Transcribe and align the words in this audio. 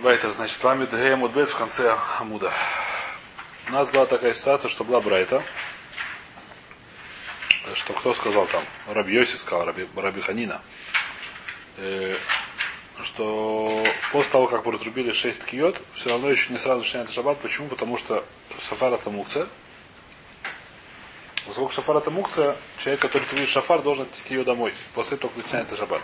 Байтер, 0.00 0.32
значит, 0.32 0.62
ламит 0.64 0.90
Гея 0.90 1.14
Мудбет 1.14 1.48
в 1.48 1.56
конце 1.56 1.96
Амуда. 2.18 2.52
У 3.68 3.72
нас 3.72 3.90
была 3.90 4.06
такая 4.06 4.34
ситуация, 4.34 4.68
что 4.68 4.82
была 4.82 5.00
Брайта, 5.00 5.40
что 7.74 7.92
кто 7.92 8.12
сказал 8.12 8.46
там, 8.46 8.62
Раби 8.88 9.24
сказал, 9.24 9.64
Раби, 9.64 9.86
Раби 9.96 10.20
Ханина, 10.20 10.60
э, 11.76 12.16
что 13.04 13.84
после 14.10 14.32
того, 14.32 14.48
как 14.48 14.64
протрубили 14.64 15.12
6 15.12 15.42
ткиот, 15.42 15.80
все 15.94 16.10
равно 16.10 16.28
еще 16.28 16.52
не 16.52 16.58
сразу 16.58 16.80
начинается 16.80 17.14
шаббат. 17.14 17.38
Почему? 17.38 17.68
Потому 17.68 17.96
что 17.96 18.24
шафар 18.58 18.92
это 18.92 19.10
мукция. 19.10 19.46
Поскольку 21.46 21.72
шафар 21.72 21.98
это 21.98 22.10
мукция, 22.10 22.56
человек, 22.78 23.00
который 23.00 23.24
трубит 23.24 23.48
шафар, 23.48 23.80
должен 23.80 24.06
отнести 24.06 24.34
ее 24.34 24.44
домой. 24.44 24.74
После 24.94 25.16
того, 25.16 25.32
как 25.34 25.44
начинается 25.44 25.76
шаббат. 25.76 26.02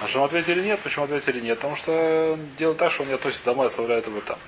А 0.00 0.06
что 0.06 0.24
ответили 0.24 0.62
нет? 0.62 0.80
Почему 0.80 1.04
ответили 1.04 1.40
нет? 1.40 1.58
Потому 1.58 1.76
что 1.76 2.38
дело 2.56 2.74
так, 2.74 2.90
что 2.90 3.02
он 3.02 3.08
не 3.08 3.14
относит 3.14 3.44
домой, 3.44 3.66
оставляет 3.66 4.06
его 4.06 4.20
там. 4.20 4.38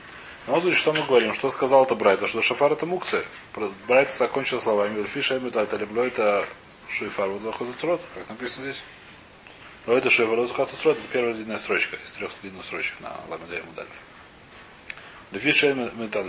Но 0.46 0.60
случае, 0.60 0.78
что 0.78 0.92
мы 0.92 1.02
говорим? 1.02 1.34
Что 1.34 1.50
сказал 1.50 1.84
это 1.84 1.94
Брайта? 1.94 2.26
Что 2.26 2.40
шафар 2.40 2.72
это 2.72 2.86
мукция. 2.86 3.24
Брайта 3.86 4.12
закончил 4.12 4.60
словами. 4.60 5.02
Фиша 5.04 5.34
это 5.36 5.76
лебло 5.76 6.02
это 6.02 6.46
шифар. 6.88 7.28
Вот 7.28 7.54
как 8.14 8.28
написано 8.28 8.72
здесь. 8.72 8.82
Но 9.86 9.94
это 9.94 10.10
шефа 10.10 10.36
Розухатусрот, 10.36 10.96
это 10.96 11.06
первая 11.12 11.34
длинная 11.34 11.58
строчка 11.58 11.96
из 11.96 12.12
трех 12.12 12.30
длинных 12.40 12.64
строчек 12.64 12.94
на 13.00 13.16
Ламедея 13.28 13.64
Мудалев. 13.64 13.90
Лефиша 15.32 15.74
Металь. 15.74 16.26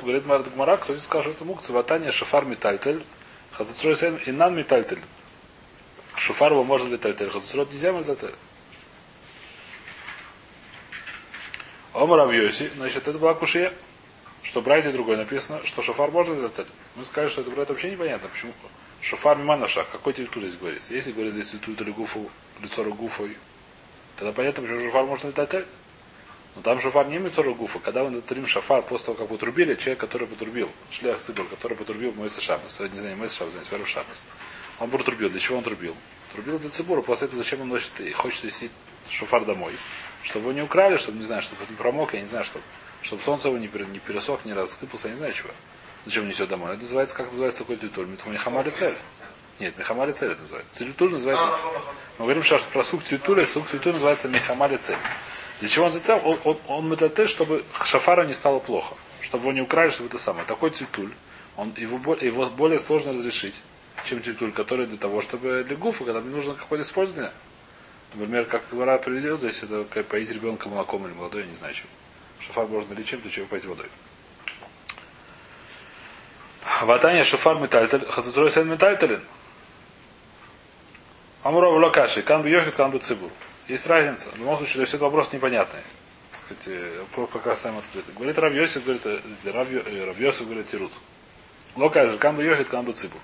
Говорит 0.00 0.24
Марат 0.24 0.50
Гмара, 0.52 0.78
кто 0.78 0.94
здесь 0.94 1.04
сказал, 1.04 1.24
что 1.24 1.32
это 1.32 1.44
мукция, 1.44 1.74
ватания 1.74 2.10
шафар 2.10 2.46
метальтель, 2.46 3.04
хацуцрой 3.52 4.22
и 4.24 4.32
нан 4.32 4.54
метальтель. 4.56 5.02
Шуфар 6.16 6.52
его 6.52 6.64
можно 6.64 6.88
метальтель, 6.88 7.28
хацуцрот 7.28 7.72
нельзя 7.72 7.92
метальтель. 7.92 8.34
Омар 11.98 12.20
Авьоси, 12.20 12.70
значит, 12.76 13.08
это 13.08 13.18
была 13.18 13.34
кушия, 13.34 13.72
что 14.44 14.60
брайте 14.60 14.92
другой 14.92 15.16
написано, 15.16 15.64
что 15.64 15.82
шофар 15.82 16.12
можно 16.12 16.32
метальтель. 16.34 16.72
Мы 16.94 17.04
сказали, 17.04 17.28
что 17.28 17.40
это 17.40 17.50
брать 17.50 17.68
вообще 17.70 17.90
непонятно. 17.90 18.28
Почему? 18.28 18.52
Шофар 19.00 19.36
миманаша, 19.36 19.84
какой 19.90 20.12
титул 20.12 20.42
здесь 20.42 20.54
говорится? 20.54 20.94
Если 20.94 21.10
говорится 21.10 21.42
здесь 21.42 21.60
титул 21.60 21.92
гуфу 21.92 22.30
лицо 22.62 22.84
гуфой, 22.84 23.36
тогда 24.16 24.32
понятно, 24.32 24.62
почему 24.62 24.80
шофар 24.80 25.06
можно 25.06 25.26
летать. 25.26 25.66
Но 26.54 26.62
там 26.62 26.80
шофар 26.80 27.08
не 27.08 27.18
лицо 27.18 27.42
гуфа. 27.42 27.80
Когда 27.80 28.04
мы 28.04 28.20
трим 28.20 28.46
шофар 28.46 28.82
после 28.82 29.06
того, 29.06 29.18
как 29.18 29.28
потрубили, 29.28 29.74
человек, 29.74 29.98
который 29.98 30.28
потрубил, 30.28 30.70
шлях 30.92 31.18
цибур, 31.18 31.46
который 31.48 31.76
потрубил 31.76 32.12
Моиса 32.12 32.40
Шабас, 32.40 32.78
не 32.78 33.00
знаю, 33.00 33.16
Моиса 33.16 33.38
Шабас, 33.38 33.54
не 33.54 33.84
Шабас. 33.84 34.22
Он 34.78 34.88
потрубил. 34.88 35.30
Для 35.30 35.40
чего 35.40 35.58
он 35.58 35.64
трубил? 35.64 35.96
Трубил 36.32 36.60
для 36.60 36.70
цибура. 36.70 37.02
После 37.02 37.26
этого 37.26 37.42
зачем 37.42 37.62
он 37.62 37.70
носит 37.70 37.90
хочет 38.14 38.44
нести 38.44 38.70
шофар 39.10 39.44
домой? 39.44 39.72
Чтобы 40.22 40.46
его 40.46 40.52
не 40.52 40.62
украли, 40.62 40.96
чтобы, 40.96 41.18
не 41.18 41.24
знаю, 41.24 41.42
чтобы 41.42 41.62
не 41.68 41.76
промок, 41.76 42.14
я 42.14 42.20
не 42.20 42.28
знаю, 42.28 42.44
чтобы, 42.44 42.64
чтобы 43.02 43.22
солнце 43.22 43.48
его 43.48 43.58
не, 43.58 43.68
не 43.68 43.98
пересох, 43.98 44.44
не 44.44 44.52
рассыпался, 44.52 45.08
я 45.08 45.14
не 45.14 45.18
знаю 45.18 45.32
чего. 45.32 45.50
Зачем 46.04 46.28
несет 46.28 46.48
домой? 46.48 46.70
Это 46.72 46.80
называется, 46.80 47.16
как 47.16 47.26
называется 47.26 47.60
такой 47.60 47.76
титуль? 47.76 48.06
Михамали 48.26 48.70
цель. 48.70 48.94
Нет, 49.60 49.76
Мехамали 49.76 50.12
цель 50.12 50.32
это 50.32 50.40
называется. 50.40 50.74
Цилитуль 50.74 51.12
называется... 51.12 51.46
Мы 52.18 52.24
говорим 52.24 52.42
сейчас 52.42 52.62
про 52.62 52.84
сук 52.84 53.02
цветуля, 53.02 53.44
сук 53.44 53.66
цветуля 53.68 53.94
называется 53.94 54.28
Мехамали 54.28 54.76
цель. 54.76 54.96
Для 55.60 55.68
чего 55.68 55.86
он 55.86 55.92
зацел? 55.92 56.20
Он, 56.24 56.38
он, 56.44 56.58
он 56.68 56.88
метатель, 56.88 57.26
чтобы 57.26 57.64
шафара 57.84 58.24
не 58.24 58.34
стало 58.34 58.60
плохо. 58.60 58.94
Чтобы 59.20 59.44
его 59.44 59.52
не 59.52 59.60
украли, 59.60 59.90
чтобы 59.90 60.08
это 60.08 60.18
самое. 60.18 60.46
Такой 60.46 60.70
цветуль, 60.70 61.10
он, 61.56 61.74
его, 61.76 62.14
его 62.14 62.46
более 62.46 62.78
сложно 62.78 63.12
разрешить, 63.12 63.60
чем 64.04 64.22
цветуль, 64.22 64.52
который 64.52 64.86
для 64.86 64.98
того, 64.98 65.20
чтобы 65.20 65.64
для 65.64 65.76
гуфа, 65.76 66.04
когда 66.04 66.20
мне 66.20 66.34
нужно 66.34 66.54
какое-то 66.54 66.86
использование. 66.86 67.32
Например, 68.14 68.46
как 68.46 68.62
Гвара 68.70 68.98
приведет, 68.98 69.40
здесь 69.40 69.62
это 69.62 69.84
поить 70.02 70.30
ребенка 70.30 70.68
молоком 70.68 71.06
или 71.06 71.12
молодой, 71.12 71.42
я 71.42 71.46
не 71.48 71.54
знаю 71.54 71.74
чем. 71.74 71.86
Шафар 72.40 72.66
можно 72.66 72.94
ли 72.94 73.04
чем-то, 73.04 73.30
чего 73.30 73.46
поить 73.46 73.64
водой. 73.66 73.86
Ватания 76.82 77.24
шафар 77.24 77.58
метальтель, 77.58 78.06
хатутрой 78.06 78.50
сен 78.50 78.68
метальтелен. 78.68 79.22
Амуров 81.42 81.76
локаши, 81.76 82.22
кан 82.22 82.42
бы 82.42 82.48
йохит, 82.48 82.74
кан 82.74 82.90
бы 82.90 82.98
цибур. 82.98 83.30
Есть 83.68 83.86
разница. 83.86 84.30
В 84.30 84.38
любом 84.38 84.56
случае, 84.56 84.74
то 84.76 84.80
есть 84.80 84.94
это 84.94 85.04
вопрос 85.04 85.32
непонятный. 85.32 85.80
Так 86.32 86.58
сказать, 86.58 86.98
вопрос 87.00 87.30
пока 87.32 87.52
оставим 87.52 87.78
открытым. 87.78 88.14
Говорит 88.14 88.38
Равьосик, 88.38 88.84
говорит, 88.84 89.04
Равьосик 89.44 90.44
говорит 90.44 90.68
Тируц. 90.68 90.98
Локаши, 91.76 92.16
кан 92.18 92.36
бы 92.36 92.44
йохит, 92.44 92.68
кан 92.68 92.84
бы 92.84 92.92
цибур. 92.92 93.20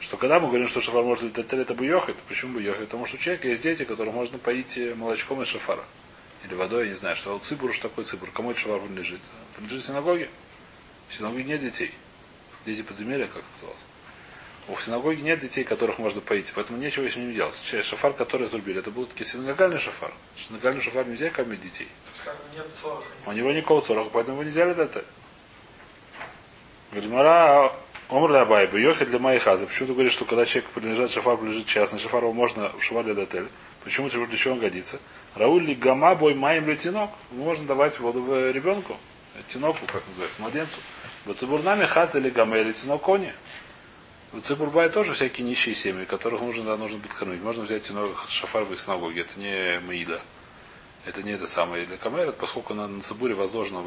Что 0.00 0.16
когда 0.16 0.40
мы 0.40 0.48
говорим, 0.48 0.68
что 0.68 0.80
шафар 0.80 1.02
может 1.02 1.24
летать, 1.24 1.52
это 1.52 1.74
бы 1.74 1.86
йохит, 1.86 2.16
почему 2.28 2.54
бы 2.54 2.62
йохит? 2.62 2.86
Потому 2.86 3.06
что 3.06 3.16
у 3.16 3.18
человека 3.20 3.48
есть 3.48 3.62
дети, 3.62 3.84
которые 3.84 4.12
можно 4.12 4.38
поить 4.38 4.78
молочком 4.96 5.42
из 5.42 5.48
шафара. 5.48 5.84
Или 6.44 6.54
водой, 6.54 6.84
я 6.84 6.90
не 6.90 6.96
знаю, 6.96 7.16
что 7.16 7.38
цибур, 7.38 7.72
что 7.72 7.88
такое 7.88 8.04
цибур. 8.04 8.30
Кому 8.30 8.50
это 8.50 8.60
шафар 8.60 8.80
принадлежит? 8.80 9.20
Принадлежит 9.54 9.86
синагоге. 9.86 10.28
В 11.08 11.14
синагоге 11.14 11.44
нет 11.44 11.60
детей. 11.60 11.92
Дети 12.66 12.82
подземелья, 12.82 13.26
как 13.26 13.38
это 13.38 13.46
называлось. 13.54 13.86
У 14.66 14.76
синагоги 14.78 15.20
нет 15.20 15.40
детей, 15.40 15.62
которых 15.62 15.98
можно 15.98 16.22
поить, 16.22 16.50
поэтому 16.54 16.78
нечего 16.78 17.08
с 17.08 17.16
ними 17.16 17.34
делать. 17.34 17.54
Шафар, 17.82 18.14
который 18.14 18.46
отрубили, 18.46 18.78
это 18.78 18.90
был 18.90 19.04
таки 19.04 19.22
синагогальный 19.22 19.78
шафар. 19.78 20.12
Синагогальный 20.36 20.82
шафар 20.82 21.06
нельзя 21.06 21.28
кормить 21.28 21.60
детей. 21.60 21.88
Нет 22.56 22.66
У 23.26 23.32
него 23.32 23.52
никакого 23.52 23.82
цораха, 23.82 24.08
поэтому 24.10 24.36
его 24.36 24.44
нельзя 24.44 24.64
летать. 24.64 25.04
Говорит, 26.90 27.10
Мара, 27.10 27.74
Омр 28.08 28.36
Абай, 28.36 28.68
Йохи 28.70 29.06
для 29.06 29.18
Майхаза. 29.18 29.66
Почему 29.66 29.88
ты 29.88 29.92
говоришь, 29.94 30.12
что 30.12 30.26
когда 30.26 30.44
человек 30.44 30.70
принадлежит 30.70 31.10
шафар, 31.10 31.36
принадлежит 31.36 31.66
частный, 31.66 31.98
шафар 31.98 32.22
его 32.22 32.32
можно 32.32 32.70
в 32.76 32.82
шавале 32.82 33.20
отель? 33.20 33.48
Почему 33.82 34.10
ты 34.10 34.24
для 34.26 34.36
чего 34.36 34.54
он 34.54 34.60
годится? 34.60 34.98
Рауль 35.34 35.64
ли 35.64 35.74
гама 35.74 36.14
бой 36.14 36.34
маем 36.34 36.68
ли 36.68 36.76
тинок? 36.76 37.10
Можно 37.32 37.66
давать 37.66 37.98
воду 38.00 38.50
ребенку, 38.50 38.96
тиноку, 39.48 39.80
как 39.86 40.02
называется, 40.08 40.40
младенцу. 40.42 40.78
Бацебурнами 41.24 41.86
хац 41.86 42.14
или 42.14 42.28
гама 42.28 42.58
или 42.58 42.72
тинок 42.72 43.00
кони. 43.00 43.32
В 44.32 44.40
Цибурбай 44.40 44.90
тоже 44.90 45.14
всякие 45.14 45.46
нищие 45.46 45.74
семьи, 45.74 46.04
которых 46.04 46.40
нужно, 46.40 46.64
да, 46.64 46.76
нужно 46.76 46.98
подкормить. 46.98 47.40
Можно 47.40 47.62
взять 47.62 47.90
шафар 48.28 48.64
в 48.64 48.76
синагоге. 48.76 49.22
Это 49.22 49.38
не 49.38 49.80
Маида. 49.86 50.20
Это 51.04 51.22
не 51.22 51.32
это 51.32 51.46
самое. 51.46 51.84
Для 51.86 51.98
Камера, 51.98 52.32
поскольку 52.32 52.72
на, 52.72 52.86
на 52.86 53.02
Цибуре 53.02 53.34
возложено 53.34 53.84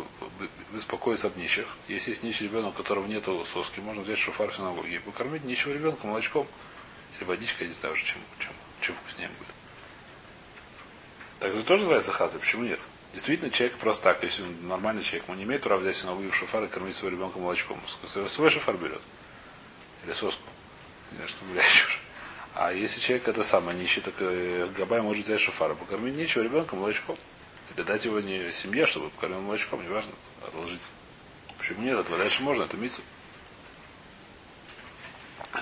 беспокоиться 0.71 1.27
об 1.27 1.37
нищих. 1.37 1.67
Если 1.87 2.11
есть 2.11 2.23
нищий 2.23 2.45
ребенок, 2.45 2.75
у 2.75 2.77
которого 2.77 3.07
нет 3.07 3.25
соски, 3.45 3.79
можно 3.79 4.03
взять 4.03 4.19
шафар 4.19 4.51
в 4.51 4.55
синагоге 4.55 4.95
и 4.95 4.99
покормить 4.99 5.43
нищего 5.43 5.73
ребенка 5.73 6.05
молочком. 6.05 6.47
Или 7.17 7.23
водичкой, 7.23 7.67
не 7.67 7.73
знаю 7.73 7.95
уже, 7.95 8.05
чем, 8.05 8.21
чем, 8.37 8.51
чем 8.81 8.95
вкуснее 8.95 9.29
будет. 9.29 9.47
Так 11.39 11.53
это 11.53 11.63
тоже 11.63 11.83
называется 11.83 12.11
хаза. 12.11 12.37
Почему 12.37 12.63
нет? 12.63 12.79
Действительно, 13.13 13.49
человек 13.49 13.77
просто 13.77 14.03
так, 14.03 14.23
если 14.23 14.43
он 14.43 14.67
нормальный 14.67 15.01
человек, 15.01 15.27
он 15.27 15.37
не 15.37 15.43
имеет 15.43 15.63
права 15.63 15.79
взять 15.79 15.95
синагогу 15.95 16.29
в 16.29 16.35
шафар 16.35 16.65
и 16.65 16.67
кормить 16.67 16.95
своего 16.95 17.17
ребенка 17.17 17.39
молочком. 17.39 17.81
Свой 18.05 18.49
шафар 18.51 18.77
берет 18.77 19.01
или 20.05 20.13
соску. 20.13 20.43
Не 21.11 21.17
знаю, 21.17 21.29
что 21.29 21.45
гуляешь. 21.45 22.01
А 22.55 22.71
если 22.71 22.99
человек 22.99 23.27
это 23.27 23.43
самое 23.43 23.77
нищий, 23.77 24.01
так 24.01 24.13
э, 24.19 24.69
Габай 24.75 25.01
может 25.01 25.25
взять 25.25 25.39
шофара, 25.39 25.75
покормить 25.75 26.15
нечего 26.15 26.43
ребенка 26.43 26.75
молочком. 26.75 27.17
Или 27.75 27.83
дать 27.83 28.05
его 28.05 28.19
не 28.19 28.51
семье, 28.51 28.85
чтобы 28.85 29.09
покормил 29.09 29.41
молочком, 29.41 29.83
неважно, 29.83 30.13
отложить. 30.45 30.81
Почему 31.57 31.83
нет? 31.83 31.99
Этого 31.99 32.17
дальше 32.17 32.41
можно, 32.43 32.63
это 32.63 32.77
мицу. 32.77 33.01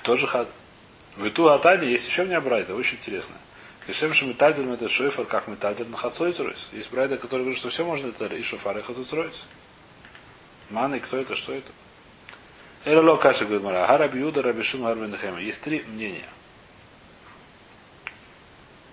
Тоже 0.04 0.28
хаз. 0.28 0.54
В 1.18 1.28
Иту 1.28 1.48
Атане 1.50 1.90
есть 1.90 2.08
еще 2.08 2.24
мне 2.24 2.40
брайта, 2.40 2.76
очень 2.76 2.98
интересно. 2.98 3.36
Кешем 3.88 4.14
Шамитальдер 4.14 4.68
это 4.68 4.90
шофер, 4.90 5.26
как 5.26 5.48
метальдер 5.48 5.88
на 5.88 5.98
Хацойцеройс. 5.98 6.70
Есть 6.74 6.92
брайта, 6.92 7.18
который 7.18 7.42
говорит, 7.42 7.60
что 7.60 7.70
все 7.70 7.86
можно 7.86 8.08
это 8.08 8.26
и 8.28 8.42
шофар, 8.42 8.78
и 8.78 8.82
Хацойцеройс. 8.82 9.46
Маны, 10.72 11.00
кто 11.00 11.18
это, 11.18 11.36
что 11.36 11.54
это? 11.54 11.72
Элло 12.84 13.16
каша 13.16 13.46
говорит 13.46 13.64
Мара. 13.64 13.84
Ага 13.84 13.98
Раби 13.98 14.20
Юда, 14.20 14.42
Раби 14.42 14.64
Шима, 14.64 14.96
Есть 15.40 15.62
три 15.62 15.84
мнения. 15.88 16.26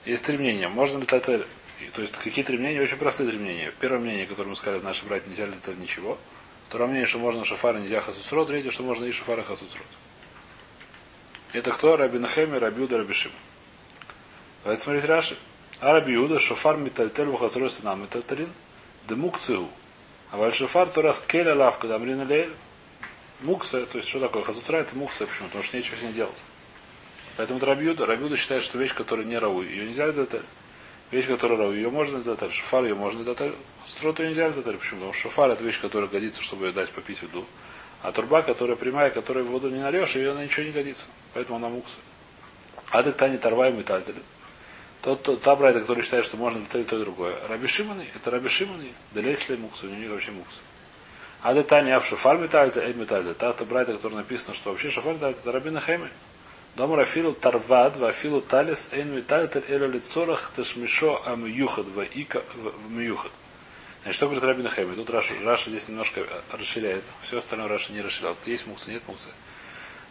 Есть 0.04 0.24
три 0.24 0.36
мнения. 0.38 0.68
Можно 0.68 0.98
ли 0.98 1.06
это... 1.08 1.46
То 1.94 2.00
есть 2.00 2.12
какие 2.12 2.44
три 2.44 2.58
мнения? 2.58 2.80
Очень 2.80 2.96
простые 2.96 3.28
три 3.30 3.38
мнения. 3.38 3.72
Первое 3.80 4.00
мнение, 4.00 4.26
которое 4.26 4.48
мы 4.48 4.56
сказали, 4.56 4.80
наши 4.80 5.04
братья 5.04 5.28
нельзя 5.28 5.46
летать 5.46 5.78
ничего. 5.78 6.18
Второе 6.68 6.88
мнение, 6.88 7.06
что 7.06 7.18
можно 7.18 7.44
шафара 7.44 7.78
нельзя 7.78 8.00
хасусрот. 8.00 8.48
Третье, 8.48 8.70
что 8.70 8.82
можно 8.82 9.04
и 9.04 9.12
шафара 9.12 9.42
хасусрот. 9.42 9.86
Это 11.52 11.70
кто? 11.70 11.96
Раби 11.96 12.18
Нахеми, 12.18 12.56
Раби 12.56 12.82
Юда, 12.82 12.98
Раби 12.98 13.12
Шима. 13.12 13.34
Давайте 14.64 14.82
смотреть 14.82 15.04
Раши. 15.04 15.36
А 15.80 15.92
Раби 15.92 16.12
Юда, 16.14 16.38
шафар 16.38 16.76
метальтель 16.76 17.26
вахасрот 17.26 17.72
синам 17.72 18.02
метальтелин. 18.02 18.50
Демук 19.08 19.38
цигу. 19.38 19.68
А 20.30 20.36
валь 20.36 20.54
шафар 20.54 20.88
то 20.88 21.02
раз 21.02 21.20
келя 21.20 21.54
лавка 21.54 21.88
дамрина 21.88 22.24
лейль. 22.24 22.52
Мукса, 23.42 23.84
то 23.86 23.98
есть 23.98 24.08
что 24.08 24.20
такое? 24.20 24.44
Хазутра 24.44 24.78
это 24.78 24.96
мукса, 24.96 25.26
почему? 25.26 25.48
Потому 25.48 25.64
что 25.64 25.76
нечего 25.76 25.96
с 25.96 26.02
ней 26.02 26.12
делать. 26.12 26.42
Поэтому 27.36 27.60
Рабиуда, 27.60 28.06
Рабиуда 28.06 28.36
считает, 28.36 28.62
что 28.62 28.78
вещь, 28.78 28.94
которая 28.94 29.24
не 29.24 29.38
рау, 29.38 29.62
ее 29.62 29.86
нельзя 29.86 30.10
сделать. 30.10 30.34
Вещь, 31.10 31.26
которая 31.26 31.58
рау, 31.58 31.72
ее 31.72 31.90
можно 31.90 32.20
сделать. 32.20 32.40
Шафар 32.52 32.84
ее 32.84 32.94
можно 32.94 33.22
сделать. 33.22 33.54
Строту 33.86 34.22
ее 34.22 34.30
нельзя 34.30 34.50
сделать. 34.50 34.78
Почему? 34.78 35.00
Потому 35.00 35.12
что 35.12 35.22
шафар 35.22 35.50
это 35.50 35.64
вещь, 35.64 35.80
которая 35.80 36.08
годится, 36.08 36.42
чтобы 36.42 36.66
ее 36.66 36.72
дать 36.72 36.90
попить 36.90 37.18
в 37.18 37.22
еду. 37.24 37.44
А 38.02 38.12
турба, 38.12 38.42
которая 38.42 38.76
прямая, 38.76 39.10
которую 39.10 39.46
в 39.46 39.48
воду 39.48 39.70
не 39.70 39.80
нальешь, 39.80 40.16
ее 40.16 40.34
на 40.34 40.44
ничего 40.44 40.66
не 40.66 40.72
годится. 40.72 41.06
Поэтому 41.34 41.56
она 41.56 41.68
мукса. 41.68 41.98
А 42.90 43.02
так 43.02 43.16
тани 43.16 43.38
торваем 43.38 43.78
и 43.80 43.82
тальтели. 43.82 44.20
Тот, 45.00 45.22
тот, 45.22 45.40
та 45.40 45.56
брайта, 45.56 45.80
который 45.80 46.02
считает, 46.02 46.24
что 46.24 46.36
можно 46.36 46.60
и 46.60 46.64
то 46.64 46.78
и 46.78 46.84
другое. 46.84 47.36
Раби 47.48 47.66
Шиманы, 47.66 48.06
это 48.14 48.30
Раби 48.30 48.48
Шиманы, 48.48 48.92
Делейсли 49.12 49.56
Мукса, 49.56 49.86
у 49.86 49.90
него 49.90 50.14
вообще 50.14 50.30
Мукса. 50.30 50.60
А 51.40 51.54
детание 51.54 51.98
в 51.98 52.06
шафар 52.06 52.38
металь, 52.38 52.68
это 52.68 52.80
эд 52.80 52.96
металь. 52.96 53.34
Та 53.34 53.52
та 53.52 53.64
брайта, 53.64 53.94
которая 53.94 54.18
написано, 54.18 54.54
что 54.54 54.70
вообще 54.70 54.90
шафар 54.90 55.16
это 55.16 55.50
Рабина 55.50 55.80
Хеми. 55.80 56.08
Дом 56.74 56.94
Рафилу 56.94 57.34
Тарвад, 57.34 57.96
Вафилу 57.96 58.40
Талис, 58.40 58.88
Эйн 58.92 59.14
Металь, 59.14 59.50
Эля 59.68 59.86
Лицорах, 59.86 60.50
Ташмишо, 60.56 61.22
Амюхад, 61.26 61.86
Ваика, 61.88 62.42
Мюхад. 62.88 63.30
Значит, 64.02 64.16
что 64.16 64.26
говорит 64.26 64.42
Рабин 64.42 64.68
Хеми? 64.70 64.94
Тут 64.94 65.10
Раша, 65.10 65.34
Раша 65.44 65.68
здесь 65.68 65.88
немножко 65.88 66.26
расширяет. 66.50 67.04
Все 67.20 67.38
остальное 67.38 67.68
Раша 67.68 67.92
не 67.92 68.00
расширял. 68.00 68.34
Есть 68.46 68.66
мукса, 68.66 68.90
нет 68.90 69.02
мукса. 69.06 69.28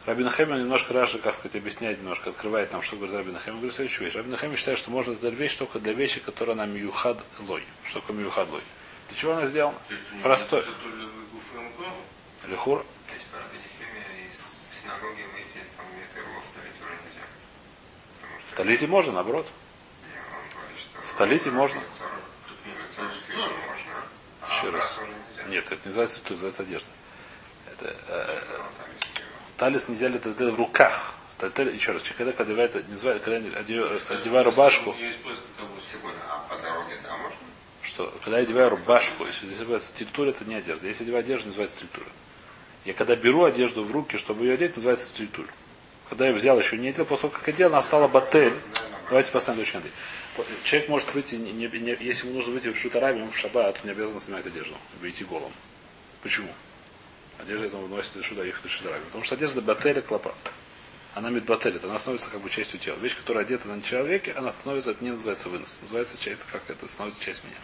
Рабин 0.05 0.29
Хеми 0.29 0.59
немножко 0.59 0.93
Раша, 0.93 1.17
как 1.17 1.33
сказать, 1.33 1.55
объясняет, 1.55 1.97
немножко 1.97 2.29
открывает 2.29 2.71
нам, 2.71 2.83
что 2.83 2.95
говорит 2.95 3.15
Рабин 3.15 3.37
Хеми. 3.43 3.55
Говорит 3.55 3.73
следующую 3.73 4.05
вещь. 4.05 4.15
Рабин 4.15 4.37
Хеми 4.37 4.55
считает, 4.55 4.77
что 4.77 4.91
можно 4.91 5.15
дать 5.15 5.33
вещь 5.33 5.55
только 5.55 5.79
для 5.79 5.93
вещи, 5.93 6.19
которая 6.19 6.55
нам 6.55 6.71
мюхад 6.71 7.21
лой. 7.39 7.63
Что 7.89 8.01
такое 8.01 8.15
мюхад 8.17 8.47
лой? 8.49 8.61
Для 9.09 9.17
чего 9.17 9.33
она 9.33 9.47
сделана? 9.47 9.77
Простой. 10.21 10.63
Лихура. 15.59 16.41
В 18.47 18.53
Талите 18.53 18.87
можно, 18.87 19.13
наоборот. 19.13 19.47
В 21.03 21.13
Талите 21.15 21.51
можно. 21.51 21.81
Еще 24.49 24.69
раз. 24.69 24.99
Нет, 25.47 25.65
это 25.65 25.75
не 25.75 25.85
называется 25.85 26.19
это 26.19 26.31
называется 26.31 26.63
одежда. 26.63 26.89
Это, 27.71 27.95
э, 28.07 28.39
талис 29.57 29.87
нельзя 29.87 30.07
ли 30.07 30.15
это 30.15 30.29
в 30.29 30.55
руках. 30.57 31.15
Еще 31.39 31.91
раз, 31.91 32.03
когда 32.03 32.31
одевает, 32.43 32.73
когда 33.23 33.37
одеваю 34.09 34.45
рубашку. 34.45 34.95
Что, 37.81 38.13
когда 38.21 38.37
я 38.37 38.43
одеваю 38.43 38.69
рубашку, 38.69 39.25
если 39.25 39.47
называется 39.47 39.91
тильтур, 39.93 40.27
это 40.27 40.45
не 40.45 40.53
одежда. 40.53 40.87
Если 40.87 41.03
одеваю 41.03 41.23
одежду, 41.23 41.47
называется 41.47 41.79
тильтур. 41.79 42.05
Я 42.85 42.93
когда 42.93 43.15
беру 43.15 43.43
одежду 43.43 43.83
в 43.83 43.91
руки, 43.91 44.17
чтобы 44.17 44.45
ее 44.45 44.53
одеть, 44.53 44.75
называется 44.75 45.07
тильтур. 45.13 45.45
Когда 46.09 46.27
я 46.27 46.33
взял, 46.33 46.59
еще 46.59 46.77
не 46.77 46.89
одел, 46.89 47.05
после 47.05 47.29
того, 47.29 47.39
как 47.39 47.47
одел, 47.47 47.69
она 47.69 47.81
стала 47.81 48.07
батель. 48.07 48.53
Давайте 49.09 49.31
поставим 49.31 49.59
точно 49.59 49.81
Человек 50.63 50.89
может 50.89 51.13
выйти, 51.13 51.35
не, 51.35 51.51
не, 51.51 51.67
если 51.99 52.25
ему 52.25 52.37
нужно 52.37 52.53
выйти 52.53 52.71
в 52.71 52.77
шутарами, 52.77 53.29
в 53.29 53.37
шаббат, 53.37 53.77
он 53.81 53.85
не 53.85 53.91
обязан 53.91 54.19
снимать 54.21 54.45
одежду, 54.45 54.75
выйти 55.01 55.23
голым. 55.23 55.51
Почему? 56.23 56.49
Одежда 57.37 57.65
это 57.65 57.77
он 57.77 57.83
выносит 57.83 58.15
из 58.15 58.23
шуда, 58.23 58.45
из 58.45 58.55
шутарами. 58.67 59.03
Потому 59.05 59.23
что 59.23 59.35
одежда 59.35 59.61
бателя 59.61 60.01
клопа. 60.01 60.33
Она 61.13 61.29
медбателит, 61.29 61.83
она 61.83 61.99
становится 61.99 62.31
как 62.31 62.39
бы 62.39 62.49
частью 62.49 62.79
тела. 62.79 62.95
Вещь, 62.97 63.17
которая 63.17 63.43
одета 63.43 63.67
на 63.67 63.81
человеке, 63.81 64.31
она 64.31 64.49
становится, 64.51 64.91
это 64.91 65.03
не 65.03 65.11
называется 65.11 65.49
вынос, 65.49 65.79
называется 65.81 66.17
часть, 66.17 66.45
как 66.45 66.61
это, 66.69 66.87
становится 66.87 67.21
часть 67.21 67.43
меня. 67.43 67.57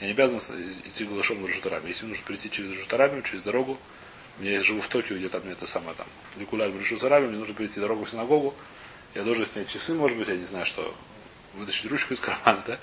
Я 0.00 0.06
не 0.06 0.12
обязан 0.12 0.38
идти 0.86 1.04
голышом 1.04 1.44
в 1.44 1.52
шутарами. 1.52 1.88
Если 1.88 2.06
нужно 2.06 2.24
прийти 2.24 2.50
через 2.50 2.74
шутарами, 2.80 3.20
через 3.20 3.42
дорогу, 3.42 3.78
я 4.38 4.62
живу 4.62 4.80
в 4.80 4.88
Токио, 4.88 5.16
где 5.16 5.28
там 5.28 5.42
это 5.48 5.66
самое 5.66 5.94
там, 5.96 6.06
Ликуляль 6.36 6.70
в 6.70 6.84
Шутарами, 6.84 7.26
мне 7.26 7.38
нужно 7.38 7.54
прийти 7.54 7.80
дорогу 7.80 8.04
в 8.04 8.10
синагогу, 8.10 8.54
я 9.14 9.22
должен 9.22 9.44
снять 9.44 9.68
часы, 9.68 9.92
может 9.94 10.16
быть, 10.16 10.28
я 10.28 10.36
не 10.36 10.46
знаю, 10.46 10.64
что 10.64 10.94
вытащить 11.54 11.90
ручку 11.90 12.14
из 12.14 12.20
кармана, 12.20 12.62
да? 12.66 12.78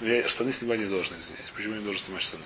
Но 0.00 0.08
я 0.08 0.28
штаны 0.28 0.52
снимать 0.52 0.80
не 0.80 0.86
должен, 0.86 1.16
извиняюсь. 1.18 1.50
Почему 1.50 1.74
я 1.74 1.78
не 1.78 1.84
должен 1.84 2.02
снимать 2.04 2.22
штаны? 2.22 2.44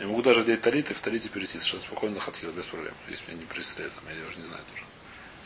Я 0.00 0.06
могу 0.06 0.22
даже 0.22 0.40
одеть 0.40 0.60
талит 0.62 0.90
и 0.90 0.94
в 0.94 1.00
талите 1.00 1.28
перейти 1.28 1.58
совершенно 1.58 1.82
спокойно 1.82 2.14
на 2.16 2.20
хатхил, 2.20 2.50
без 2.52 2.66
проблем. 2.66 2.94
Если 3.08 3.30
меня 3.30 3.40
не 3.40 3.46
пристреляют, 3.46 3.94
там, 3.94 4.04
я 4.08 4.26
уже 4.26 4.38
не 4.38 4.46
знаю 4.46 4.62
тоже. 4.72 4.84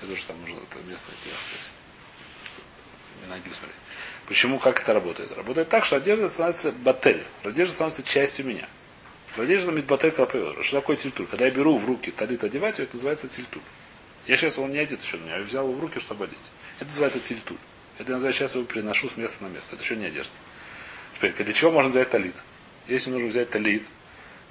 Я 0.02 0.08
тоже 0.08 0.24
там 0.26 0.40
нужно 0.40 0.58
это 0.58 0.78
место 0.88 1.10
найти, 1.10 1.28
рассказать. 1.36 1.70
Минаги 3.24 3.42
смотреть. 3.48 3.76
Почему, 4.26 4.58
как 4.58 4.80
это 4.80 4.94
работает? 4.94 5.32
Работает 5.32 5.68
так, 5.68 5.84
что 5.84 5.96
одежда 5.96 6.28
становится 6.28 6.72
батель. 6.72 7.24
Одежда 7.42 7.74
становится 7.74 8.02
частью 8.02 8.46
меня. 8.46 8.68
Одежда 9.36 9.72
мидбатель 9.72 10.12
капевер. 10.12 10.62
Что 10.62 10.80
такое 10.80 10.96
тильтуль? 10.96 11.26
Когда 11.26 11.46
я 11.46 11.50
беру 11.50 11.76
в 11.76 11.84
руки 11.84 12.12
талит 12.12 12.44
одевать, 12.44 12.78
это 12.78 12.94
называется 12.94 13.26
тильтуль. 13.26 13.62
Я 14.26 14.36
сейчас 14.36 14.58
он 14.58 14.70
не 14.70 14.78
одет 14.78 15.02
еще 15.02 15.16
на 15.16 15.24
меня, 15.24 15.36
я 15.38 15.42
взял 15.42 15.64
его 15.64 15.74
в 15.74 15.80
руки, 15.80 15.98
чтобы 15.98 16.26
одеть. 16.26 16.38
Это 16.78 16.86
называется 16.86 17.18
тильтуль. 17.18 17.56
Это 17.98 18.12
я 18.12 18.14
называю, 18.14 18.32
сейчас 18.32 18.54
его 18.54 18.64
переношу 18.64 19.08
с 19.08 19.16
места 19.16 19.42
на 19.42 19.48
место. 19.48 19.74
Это 19.74 19.82
еще 19.82 19.96
не 19.96 20.06
одежда. 20.06 20.32
Теперь, 21.14 21.32
для 21.32 21.52
чего 21.52 21.72
можно 21.72 21.90
взять 21.90 22.10
талит? 22.10 22.36
Если 22.86 23.10
нужно 23.10 23.28
взять 23.28 23.50
талит, 23.50 23.84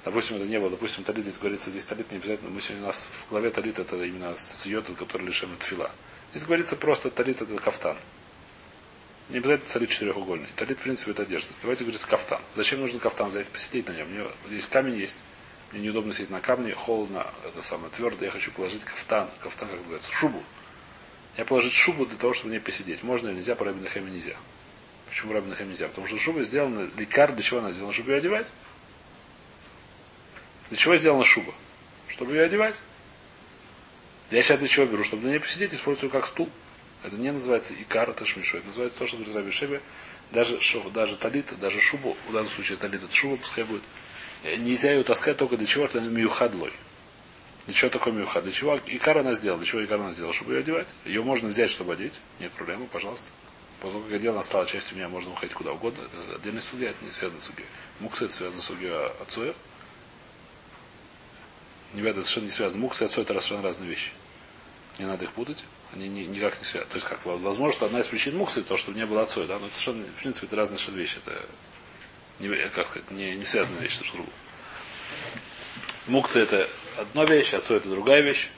допустим, 0.04 0.36
это 0.36 0.44
не 0.44 0.60
было, 0.60 0.70
допустим, 0.70 1.02
талит 1.02 1.24
здесь 1.24 1.38
говорится, 1.38 1.70
здесь 1.70 1.84
талит 1.86 2.10
не 2.10 2.18
обязательно, 2.18 2.50
мы 2.50 2.60
сегодня 2.60 2.84
у 2.84 2.86
нас 2.86 3.08
в 3.10 3.30
главе 3.30 3.50
талит 3.50 3.78
это 3.78 4.02
именно 4.02 4.36
с 4.36 4.66
йода, 4.66 4.92
который 4.94 5.26
лишен 5.26 5.52
от 5.52 5.62
фила. 5.62 5.90
Здесь 6.32 6.44
говорится 6.44 6.76
просто 6.76 7.10
талит 7.10 7.40
это 7.40 7.56
кафтан. 7.56 7.96
Не 9.30 9.38
обязательно 9.38 9.70
талит 9.72 9.90
четырехугольный. 9.90 10.48
Талит, 10.56 10.78
в 10.78 10.82
принципе, 10.82 11.12
это 11.12 11.22
одежда. 11.22 11.52
Давайте 11.62 11.84
говорить 11.84 12.02
кафтан. 12.02 12.42
Зачем 12.56 12.80
нужен 12.80 12.98
кафтан 12.98 13.30
взять? 13.30 13.48
Посидеть 13.48 13.88
на 13.88 13.92
нем. 13.92 14.08
Мне, 14.08 14.24
здесь 14.48 14.66
камень 14.66 14.96
есть. 14.96 15.16
Мне 15.72 15.82
неудобно 15.82 16.12
сидеть 16.12 16.30
на 16.30 16.40
камне, 16.40 16.74
холодно, 16.74 17.26
это 17.44 17.62
самое 17.62 17.90
твердо. 17.90 18.24
Я 18.24 18.30
хочу 18.30 18.52
положить 18.52 18.84
кафтан. 18.84 19.28
Кафтан, 19.42 19.68
как 19.68 19.78
называется, 19.78 20.12
шубу. 20.12 20.42
Я 21.36 21.44
положить 21.44 21.72
шубу 21.72 22.06
для 22.06 22.16
того, 22.16 22.34
чтобы 22.34 22.50
мне 22.50 22.60
посидеть. 22.60 23.02
Можно 23.02 23.28
или 23.28 23.36
нельзя, 23.36 23.56
по 23.56 23.64
Рабин 23.64 23.86
Хэме 23.86 24.10
нельзя. 24.10 24.36
Почему 25.08 25.32
Рабин 25.32 25.54
Хэме 25.54 25.70
нельзя? 25.70 25.88
Потому 25.88 26.06
что 26.06 26.18
шуба 26.18 26.42
сделана, 26.42 26.88
лекар 26.96 27.32
для 27.32 27.42
чего 27.42 27.60
она 27.60 27.72
сделана? 27.72 27.92
Чтобы 27.92 28.12
ее 28.12 28.18
одевать. 28.18 28.52
Для 30.68 30.76
чего 30.76 30.96
сделана 30.96 31.24
шуба? 31.24 31.54
Чтобы 32.08 32.34
ее 32.34 32.42
одевать. 32.42 32.76
Я 34.30 34.42
сейчас 34.42 34.58
для 34.58 34.68
чего 34.68 34.86
беру? 34.86 35.02
Чтобы 35.02 35.24
на 35.24 35.30
ней 35.30 35.40
посидеть, 35.40 35.74
использую 35.74 36.10
как 36.10 36.26
стул. 36.26 36.48
Это 37.04 37.16
не 37.16 37.30
называется 37.30 37.74
икар, 37.74 38.10
это 38.10 38.24
шмишу. 38.24 38.58
Это 38.58 38.66
называется 38.68 38.98
то, 38.98 39.06
что 39.06 39.16
говорит 39.16 39.36
Раби 39.36 39.50
Шебе. 39.50 39.80
Даже, 40.32 40.58
шо, 40.60 40.88
даже 40.90 41.16
талит, 41.16 41.58
даже 41.60 41.80
шубу, 41.80 42.16
в 42.28 42.32
данном 42.32 42.48
случае 42.48 42.78
талит, 42.78 43.02
это 43.04 43.14
шуба 43.14 43.36
пускай 43.36 43.62
будет. 43.64 43.82
Нельзя 44.42 44.92
ее 44.92 45.04
таскать 45.04 45.36
только 45.36 45.56
для 45.56 45.66
чего? 45.66 45.84
Это 45.84 46.00
миюхадлой. 46.00 46.72
Для 47.66 47.74
чего 47.74 47.90
такой 47.90 48.12
мюха? 48.12 48.42
Для 48.42 48.52
чего 48.52 48.78
Икар 48.86 49.18
она 49.18 49.34
сделала? 49.34 49.58
Для 49.58 49.66
чего 49.66 49.84
Икар 49.84 49.98
она 50.00 50.12
сделала? 50.12 50.34
Чтобы 50.34 50.52
ее 50.52 50.60
одевать. 50.60 50.88
Ее 51.06 51.22
можно 51.22 51.48
взять, 51.48 51.70
чтобы 51.70 51.94
одеть. 51.94 52.20
Нет 52.38 52.52
проблемы, 52.52 52.86
пожалуйста. 52.86 53.26
Поскольку 53.80 54.10
как 54.10 54.20
дело 54.20 54.34
она 54.34 54.42
стала 54.42 54.66
частью 54.66 54.96
меня, 54.96 55.08
можно 55.08 55.32
уходить 55.32 55.54
куда 55.54 55.72
угодно. 55.72 56.02
Это 56.02 56.36
отдельный 56.36 56.60
судья, 56.60 56.90
это 56.90 57.02
не 57.04 57.10
связано 57.10 57.40
с 57.40 57.44
судьей. 57.44 57.66
Мукса 58.00 58.26
это 58.26 58.34
связано 58.34 58.60
с 58.60 58.64
судьей 58.64 58.92
отцоя. 59.20 59.54
Не 61.94 62.02
это 62.02 62.20
совершенно 62.20 62.44
не 62.44 62.50
связано. 62.50 62.80
Мукса 62.82 63.04
и 63.04 63.06
отцой 63.06 63.24
это 63.24 63.32
совершенно 63.34 63.62
разные 63.62 63.88
вещи. 63.88 64.10
Не 64.98 65.06
надо 65.06 65.24
их 65.24 65.32
путать. 65.32 65.64
Они 65.94 66.08
не, 66.08 66.26
никак 66.26 66.58
не 66.58 66.64
связаны. 66.64 66.90
То 66.90 66.96
есть, 66.96 67.06
как 67.06 67.24
возможно, 67.24 67.86
одна 67.86 68.00
из 68.00 68.08
причин 68.08 68.36
муксы 68.36 68.62
то, 68.62 68.76
что 68.76 68.92
не 68.92 69.06
было 69.06 69.22
отцой, 69.22 69.46
да, 69.46 69.58
но 69.58 69.66
это 69.66 69.76
совершенно, 69.76 70.04
в 70.04 70.20
принципе, 70.20 70.46
это 70.46 70.56
разные 70.56 70.78
вещи. 70.88 71.18
Это 71.24 71.40
не, 72.40 72.48
как 72.70 72.86
сказать, 72.86 73.10
не, 73.12 73.36
не 73.36 73.44
связанные 73.44 73.82
вещи 73.82 73.98
друг 73.98 74.08
с 74.08 74.12
другом. 74.12 74.32
Мукцы 76.08 76.40
это 76.40 76.68
одна 76.96 77.24
вещь, 77.24 77.54
отцу 77.54 77.76
это 77.76 77.88
другая 77.88 78.22
вещь. 78.22 78.50